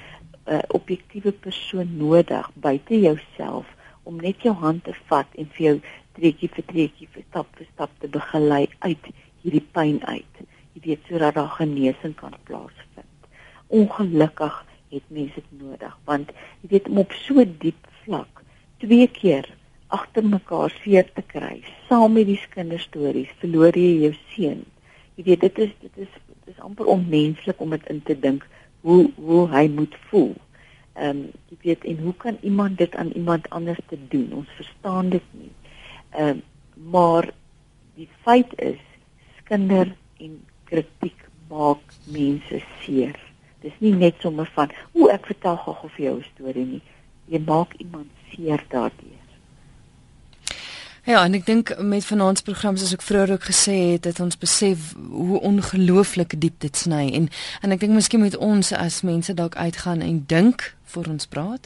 objektiewe 0.78 1.32
persoon 1.32 1.98
nodig 1.98 2.52
buite 2.54 3.00
jouself 3.00 3.66
om 4.04 4.16
net 4.22 4.42
jou 4.42 4.54
hand 4.56 4.84
te 4.84 4.94
vat 5.10 5.28
en 5.38 5.50
vir 5.56 5.66
jou 5.66 5.78
treetjie 6.18 6.50
vir 6.56 6.66
treetjie 6.66 7.08
vir 7.14 7.24
stap 7.30 7.48
vir 7.58 7.68
stap 7.74 7.92
te 8.00 8.08
begelei 8.08 8.68
uit 8.80 9.06
hierdie 9.44 9.68
pyn 9.76 10.02
uit. 10.06 10.42
Jy 10.74 10.82
weet 10.86 11.08
sodat 11.10 11.36
daar 11.36 11.54
genesing 11.58 12.16
kan 12.16 12.36
plaasvind. 12.44 13.30
Ongelukkig 13.68 14.66
het 14.92 15.04
mense 15.08 15.40
dit 15.40 15.62
nodig 15.62 15.98
want 16.06 16.32
weet 16.72 16.88
om 16.90 17.02
op 17.04 17.12
so 17.26 17.44
diep 17.64 17.90
vlak 18.04 18.44
twee 18.84 19.08
keer 19.08 19.48
agter 19.92 20.26
mekaar 20.26 20.72
seer 20.82 21.08
te 21.16 21.24
kry 21.34 21.62
saam 21.88 22.16
met 22.18 22.30
die 22.30 22.40
kinderstories 22.54 23.32
verloor 23.42 23.76
jy 23.78 24.06
jou 24.06 24.14
seun. 24.34 24.62
Jy 25.18 25.26
weet 25.28 25.44
dit 25.48 25.60
is 25.66 25.74
dit 25.82 25.98
is 26.06 26.14
dit 26.28 26.54
is 26.54 26.62
amper 26.68 26.88
onmenslik 26.94 27.60
om 27.62 27.76
dit 27.76 27.90
in 27.94 28.00
te 28.08 28.16
dink 28.28 28.48
hoe 28.88 29.04
hoe 29.18 29.44
hy 29.52 29.66
moet 29.80 29.98
voel. 30.10 30.32
Ehm 30.96 31.10
um, 31.10 31.26
jy 31.52 31.58
weet 31.66 31.90
en 31.92 32.00
hoe 32.06 32.16
kan 32.24 32.40
iemand 32.42 32.80
dit 32.80 32.96
aan 32.96 33.12
iemand 33.20 33.50
anders 33.50 33.84
te 33.92 34.00
doen? 34.14 34.30
Ons 34.44 34.56
verstaan 34.60 35.12
dit 35.18 35.28
nie. 35.32 35.52
Ehm 36.12 36.38
um, 36.38 36.42
maar 36.92 37.28
die 38.00 38.08
feit 38.24 38.56
is 38.58 38.80
skinder 39.42 39.92
en 40.24 40.40
kritiek 40.72 41.28
maak 41.52 41.84
mense 42.08 42.64
seer 42.82 43.20
Dis 43.62 43.74
nie 43.80 43.94
net 43.94 44.16
sommer 44.20 44.50
van, 44.56 44.72
o, 44.94 45.08
ek 45.08 45.26
vertel 45.26 45.58
gou 45.58 45.90
vir 45.96 46.06
jou 46.06 46.18
'n 46.20 46.30
storie 46.34 46.66
nie. 46.66 46.82
Jy 47.28 47.40
maak 47.46 47.74
iemand 47.78 48.10
seer 48.34 48.64
daardeur. 48.70 49.22
Ja, 51.04 51.24
en 51.26 51.34
ek 51.34 51.46
dink 51.46 51.72
met 51.82 52.06
vanaand 52.06 52.38
se 52.38 52.44
program 52.44 52.76
soos 52.78 52.94
ek 52.94 53.02
vroeër 53.02 53.32
ook 53.32 53.46
gesê 53.50 53.74
het, 53.92 54.06
het 54.06 54.20
ons 54.22 54.38
besef 54.38 54.92
hoe 55.10 55.40
ongelooflik 55.40 56.36
diep 56.38 56.60
dit 56.62 56.78
sny 56.78 57.08
en 57.18 57.26
en 57.62 57.74
ek 57.74 57.82
dink 57.82 57.96
miskien 57.98 58.22
moet 58.22 58.38
ons 58.38 58.70
as 58.78 59.02
mense 59.02 59.34
dalk 59.34 59.58
uitgaan 59.58 60.06
en 60.06 60.24
dink 60.30 60.76
voor 60.94 61.10
ons 61.10 61.26
praat. 61.26 61.66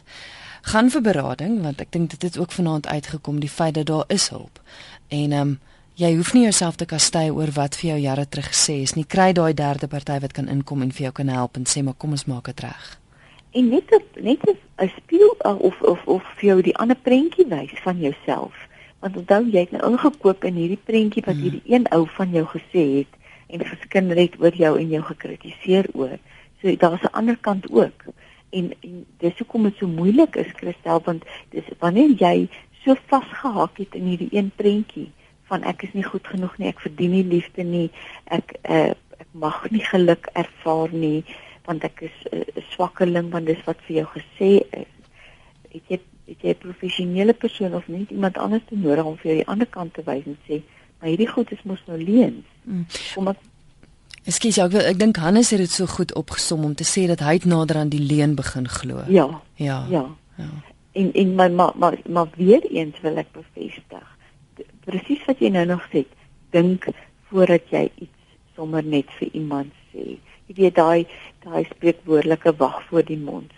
Gaan 0.72 0.88
vir 0.90 1.04
berading 1.04 1.60
want 1.68 1.84
ek 1.84 1.92
dink 1.92 2.16
dit 2.16 2.22
het 2.22 2.38
ook 2.40 2.56
vanaand 2.56 2.88
uitgekom 2.88 3.44
die 3.44 3.52
feit 3.52 3.76
dat 3.76 3.92
daar 3.92 4.08
is 4.08 4.30
hulp. 4.32 4.62
En 5.08 5.32
ehm 5.32 5.42
um, 5.42 5.60
Jy 5.96 6.10
hoef 6.18 6.34
nie 6.36 6.42
jouself 6.44 6.76
te 6.76 6.84
kastei 6.92 7.30
oor 7.32 7.54
wat 7.56 7.78
vir 7.80 7.94
jou 7.94 8.00
jare 8.04 8.26
terug 8.28 8.50
gesê 8.52 8.74
is 8.84 8.94
nie. 8.98 9.06
Kry 9.08 9.30
daai 9.32 9.54
derde 9.56 9.88
party 9.88 10.18
wat 10.20 10.34
kan 10.36 10.50
inkom 10.52 10.82
en 10.84 10.92
vir 10.92 11.06
jou 11.06 11.12
kan 11.22 11.32
help 11.32 11.56
en 11.56 11.64
sê 11.72 11.84
maar 11.88 11.96
kom 11.96 12.12
ons 12.18 12.26
maak 12.28 12.50
dit 12.52 12.64
reg. 12.66 12.90
En 13.56 13.70
net 13.72 13.94
op, 13.96 14.20
net 14.20 14.44
'n 14.44 14.92
speel 14.98 15.32
uh, 15.46 15.56
of 15.56 15.80
of 15.82 16.04
of 16.04 16.28
vir 16.36 16.48
jou 16.50 16.62
die 16.68 16.76
ander 16.76 17.00
prentjie 17.00 17.48
wys 17.48 17.72
van 17.88 18.04
jouself. 18.04 18.52
Want 19.00 19.18
onthou 19.24 19.48
jy 19.48 19.60
het 19.60 19.72
nou 19.72 19.92
ingekoop 19.92 20.44
in 20.44 20.60
hierdie 20.60 20.82
prentjie 20.84 21.24
wat 21.26 21.40
hierdie 21.40 21.64
hmm. 21.64 21.74
een 21.74 21.88
ou 21.88 22.04
van 22.18 22.30
jou 22.30 22.46
gesê 22.46 22.84
het 23.00 23.12
en 23.48 23.66
geskinder 23.66 24.18
het 24.18 24.36
oor 24.40 24.56
jou 24.56 24.78
en 24.80 24.90
jou 24.90 25.04
gekritiseer 25.04 25.88
oor. 25.94 26.20
So 26.60 26.76
daar's 26.76 27.08
'n 27.08 27.16
ander 27.16 27.38
kant 27.38 27.72
ook. 27.72 28.04
En 28.52 28.74
en 28.84 29.06
dis 29.18 29.38
hoekom 29.38 29.64
dit 29.64 29.78
so 29.78 29.88
moeilik 29.88 30.36
is 30.36 30.52
Christel 30.60 31.02
want 31.06 31.24
dis 31.50 31.64
wanneer 31.80 32.12
jy 32.20 32.50
so 32.84 32.96
vasgehak 33.08 33.78
het 33.78 33.96
in 33.96 34.04
hierdie 34.04 34.36
een 34.36 34.52
prentjie 34.56 35.12
van 35.50 35.64
ek 35.64 35.84
is 35.88 35.94
nie 35.94 36.06
goed 36.06 36.28
genoeg 36.28 36.58
nie, 36.58 36.70
ek 36.72 36.84
verdien 36.84 37.12
nie 37.12 37.24
liefde 37.24 37.64
nie, 37.64 37.90
ek 38.26 38.56
uh, 38.64 38.94
ek 39.20 39.28
mag 39.32 39.62
nie 39.72 39.84
geluk 39.86 40.30
ervaar 40.34 40.94
nie 40.94 41.24
want 41.66 41.84
ek 41.84 42.06
is 42.10 42.18
'n 42.32 42.42
uh, 42.42 42.64
swakkeling 42.74 43.32
want 43.34 43.46
dis 43.46 43.64
wat 43.66 43.80
vir 43.88 43.96
jou 44.02 44.08
gesê 44.18 44.52
is. 44.82 44.92
Het 45.72 45.84
jy 45.90 46.00
het 46.26 46.42
jy 46.42 46.50
'n 46.50 46.62
professionele 46.62 47.34
persoon 47.34 47.74
of 47.74 47.88
net 47.88 48.10
iemand 48.10 48.38
anders 48.38 48.64
te 48.70 48.76
nodig 48.78 49.06
om 49.06 49.18
vir 49.18 49.32
jou 49.32 49.38
die 49.42 49.52
ander 49.54 49.68
kant 49.68 49.94
te 49.94 50.04
wys 50.06 50.26
en 50.26 50.38
sê, 50.48 50.62
maar 51.00 51.10
hierdie 51.10 51.30
goed 51.30 51.52
is 51.52 51.64
mos 51.64 51.84
nou 51.88 51.98
leuns. 51.98 52.46
Mm. 52.64 52.86
Kom 53.14 53.28
ek 53.28 53.38
Ekskuus, 54.26 54.58
ek, 54.58 54.74
ek 54.74 54.98
dink 54.98 55.18
Hannes 55.22 55.52
het 55.54 55.60
dit 55.62 55.70
so 55.70 55.86
goed 55.86 56.14
opgesom 56.18 56.64
om 56.66 56.74
te 56.74 56.84
sê 56.84 57.06
dat 57.06 57.20
hy 57.22 57.40
nader 57.46 57.78
aan 57.78 57.90
die 57.90 58.02
leuen 58.02 58.34
begin 58.36 58.68
glo. 58.68 59.04
Ja. 59.08 59.42
Ja. 59.56 59.86
Ja. 59.90 60.06
ja. 60.38 60.50
En 60.92 61.14
en 61.14 61.36
my 61.36 61.50
maar 61.50 61.74
maar 61.76 61.98
maar 62.10 62.28
weer 62.36 62.66
eens 62.72 63.00
wil 63.02 63.18
ek 63.18 63.28
bevestig 63.32 64.15
presies 64.86 65.24
wat 65.28 65.42
jy 65.42 65.52
nou 65.54 65.66
nog 65.70 65.84
sê, 65.92 66.06
dink 66.56 66.88
voordat 67.30 67.68
jy 67.74 67.88
iets 68.06 68.36
sommer 68.56 68.86
net 68.86 69.10
vir 69.20 69.34
iemand 69.34 69.74
sê. 69.92 70.18
Jy 70.48 70.58
weet 70.60 70.78
daai 70.78 71.06
daai 71.46 71.66
spreekwoordelike 71.70 72.56
wag 72.60 72.82
voor 72.90 73.06
die 73.06 73.20
mond 73.22 73.54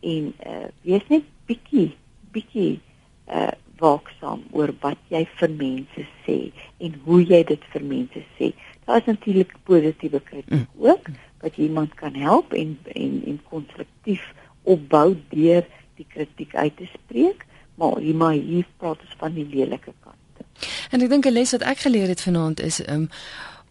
en 0.00 0.32
uh 0.46 0.68
wees 0.86 1.04
net 1.12 1.26
bietjie 1.48 1.90
bietjie 2.34 2.78
uh 3.28 3.50
waaksaam 3.80 4.42
oor 4.52 4.72
wat 4.82 5.00
jy 5.12 5.22
vir 5.38 5.52
mense 5.56 6.04
sê 6.26 6.36
en 6.84 6.96
hoe 7.06 7.20
jy 7.24 7.40
dit 7.48 7.62
vir 7.72 7.84
mense 7.92 8.24
sê. 8.36 8.52
Daar 8.84 9.00
is 9.00 9.08
natuurlik 9.08 9.54
positiewe 9.68 10.20
kritiek 10.20 10.66
mm. 10.66 10.84
ook 10.84 11.08
wat 11.40 11.56
iemand 11.56 11.94
kan 11.94 12.14
help 12.14 12.52
en 12.52 12.76
en 12.94 13.22
en 13.26 13.38
konstruktief 13.48 14.24
opbou 14.68 15.14
deur 15.32 15.64
die 15.96 16.06
kritiek 16.08 16.54
uit 16.54 16.76
te 16.76 16.88
spreek, 16.92 17.46
maar 17.80 18.00
hier 18.00 18.16
maar 18.16 18.36
hier 18.36 18.68
praat 18.76 19.00
ons 19.00 19.16
van 19.20 19.36
die 19.36 19.46
lelike. 19.48 19.92
En 20.90 21.02
ek 21.02 21.08
dink 21.08 21.26
'n 21.26 21.32
les 21.32 21.50
wat 21.50 21.62
ek 21.62 21.78
geleer 21.78 22.08
het 22.08 22.20
vanaand 22.20 22.60
is 22.60 22.80
um, 22.88 23.08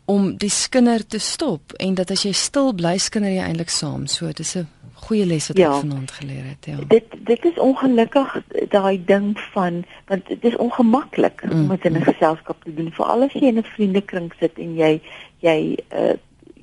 om 0.05 0.37
die 0.37 0.49
skinder 0.49 1.05
te 1.05 1.19
stop 1.19 1.73
en 1.77 1.93
dat 1.93 2.11
as 2.11 2.23
jy 2.25 2.33
stil 2.33 2.73
bly 2.73 2.97
skinder 2.97 3.31
jy 3.31 3.43
eintlik 3.45 3.69
saam. 3.69 4.07
So 4.07 4.31
dis 4.33 4.55
'n 4.55 4.67
goeie 5.05 5.25
les 5.25 5.47
wat 5.47 5.57
ja. 5.57 5.69
ek 5.69 5.83
vanaand 5.85 6.11
geleer 6.11 6.45
het, 6.49 6.65
ja. 6.65 6.77
Dit 6.87 7.05
dit 7.25 7.45
is 7.45 7.57
ongelukkig 7.57 8.37
daai 8.69 9.05
ding 9.05 9.39
van 9.53 9.83
want 10.07 10.27
dit 10.27 10.43
is 10.43 10.55
ongemaklik 10.55 11.43
mm, 11.43 11.51
om 11.51 11.67
dit 11.75 11.85
in 11.85 11.93
'n 11.93 11.97
mm. 11.97 12.03
geselskap 12.03 12.63
te 12.63 12.73
doen, 12.73 12.91
veral 12.91 13.23
as 13.23 13.33
jy 13.33 13.47
in 13.47 13.57
'n 13.57 13.63
vriendekring 13.75 14.33
sit 14.39 14.57
en 14.57 14.75
jy 14.75 15.01
jy 15.39 15.77
uh 15.93 16.15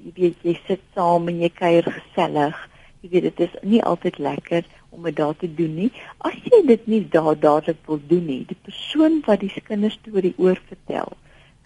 jy 0.06 0.12
weet 0.14 0.36
jy 0.42 0.58
sit 0.66 0.80
saam 0.94 1.28
en 1.28 1.40
jy 1.40 1.50
kuier 1.50 1.82
gesellig. 1.82 2.56
Jy 3.00 3.08
weet 3.10 3.22
dit 3.22 3.40
is 3.40 3.54
nie 3.62 3.82
altyd 3.82 4.18
lekker 4.18 4.64
om 4.96 5.06
dit 5.08 5.16
daar 5.16 5.36
te 5.36 5.48
doen 5.54 5.74
nie. 5.76 5.90
As 6.24 6.36
jy 6.48 6.62
dit 6.66 6.86
nie 6.90 7.02
daar 7.12 7.36
dadelik 7.38 7.80
wil 7.86 8.00
doen 8.08 8.24
nie, 8.26 8.42
die 8.48 8.58
persoon 8.68 9.20
wat 9.28 9.44
die 9.44 9.52
kinderstorie 9.68 10.34
oor 10.40 10.60
vertel, 10.70 11.16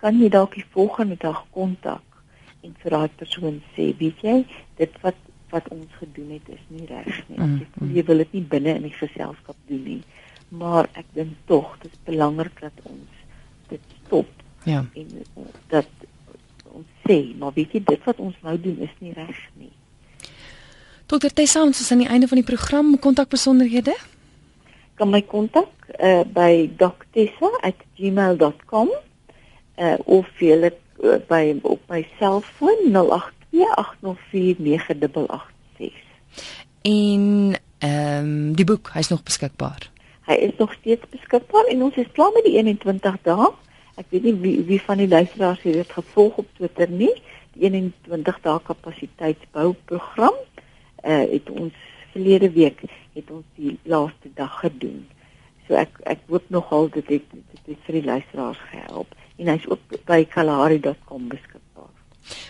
kan 0.02 0.18
jy 0.20 0.30
dalk 0.32 0.56
die 0.58 0.66
volgende 0.74 1.18
dag 1.20 1.44
kontak 1.54 2.02
en 2.66 2.74
vir 2.82 2.96
daai 2.96 3.10
persoon 3.20 3.60
sê, 3.74 3.90
weet 4.00 4.24
jy, 4.26 4.40
dit 4.80 5.02
wat 5.04 5.18
wat 5.50 5.66
ons 5.74 5.94
gedoen 5.98 6.28
het 6.36 6.48
is 6.54 6.62
nie 6.70 6.84
reg 6.86 7.16
nie. 7.26 7.38
Mm, 7.38 7.54
mm. 7.74 7.94
Jy 7.96 8.04
wil 8.06 8.22
dit 8.22 8.36
nie 8.36 8.44
binne 8.52 8.76
in 8.78 8.84
die 8.86 8.94
geselskap 8.94 9.56
doen 9.66 9.82
nie. 9.82 10.02
Maar 10.54 10.86
ek 10.98 11.08
dink 11.16 11.34
tog 11.50 11.72
dit 11.82 11.90
is 11.90 12.04
belangrik 12.06 12.60
dat 12.62 12.84
ons 12.86 13.24
dit 13.72 13.96
stop. 13.96 14.30
Ja. 14.68 14.84
En 14.94 15.08
dat 15.74 16.06
ons 16.70 16.86
sê, 17.02 17.18
maar 17.38 17.54
weet 17.56 17.74
jy 17.74 17.82
dit 17.86 18.06
wat 18.06 18.22
ons 18.22 18.38
nou 18.46 18.54
doen 18.62 18.78
is 18.86 18.94
nie 19.02 19.14
reg 19.16 19.42
nie. 19.58 19.72
Dokter 21.10 21.32
Tessa, 21.34 21.64
ons 21.66 21.74
is 21.82 21.88
aan 21.90 22.04
die 22.04 22.06
einde 22.06 22.30
van 22.30 22.38
die 22.38 22.46
program. 22.46 22.94
Kontakbesonderhede? 23.02 23.90
Kan 24.94 25.10
my 25.10 25.18
kontak 25.26 25.66
uh, 25.98 26.22
by 26.22 26.70
doctessa@gmail.com 26.78 28.88
uh, 28.94 29.98
of 30.04 30.26
jy 30.38 30.70
uh, 30.70 31.18
by 31.26 31.58
op 31.66 31.82
my 31.90 32.06
selfoon 32.20 32.94
08 32.94 33.34
0828049886. 33.50 33.58
En 36.82 37.54
ehm 37.78 38.18
um, 38.22 38.54
die 38.54 38.64
boek, 38.64 38.90
hy's 38.94 39.08
nog 39.10 39.22
beskikbaar. 39.26 39.90
Hy 40.30 40.36
is 40.46 40.54
nog 40.58 40.72
steeds 40.78 41.02
beskikbaar 41.10 41.66
en 41.74 41.82
ons 41.82 41.94
is 41.98 42.06
klaar 42.12 42.30
met 42.38 42.44
die 42.46 42.54
21 42.54 43.18
dae. 43.26 43.50
Ek 43.98 44.06
weet 44.14 44.22
nie 44.22 44.38
wie 44.44 44.62
wie 44.68 44.82
van 44.82 44.98
die 45.02 45.10
luisteraars 45.10 45.62
het 45.66 45.74
dit 45.74 45.92
gevolg 45.92 46.36
op 46.36 46.46
Twitter 46.54 46.90
nie. 46.90 47.22
Die 47.58 47.66
21 47.66 48.40
dae 48.46 48.60
kapasiteitsbou 48.62 49.74
program 49.90 50.38
uh 51.04 51.24
het 51.30 51.50
ons 51.50 51.72
verlede 52.12 52.50
week 52.50 52.82
het 53.12 53.30
ons 53.30 53.44
die 53.54 53.78
laaste 53.82 54.30
dag 54.34 54.60
gedoen. 54.60 55.06
So 55.68 55.74
ek 55.74 56.00
ek 56.02 56.26
hoop 56.28 56.50
nogal 56.50 56.90
dit 56.90 57.08
het 57.08 57.24
dit 57.30 57.64
het 57.64 57.86
vir 57.86 58.00
die 58.00 58.04
luisteraars 58.04 58.60
gehelp 58.70 59.14
en 59.38 59.48
hy's 59.54 59.66
ook 59.70 59.98
by 60.06 60.24
kalahari.com 60.24 61.28
beskikbaar. 61.28 61.92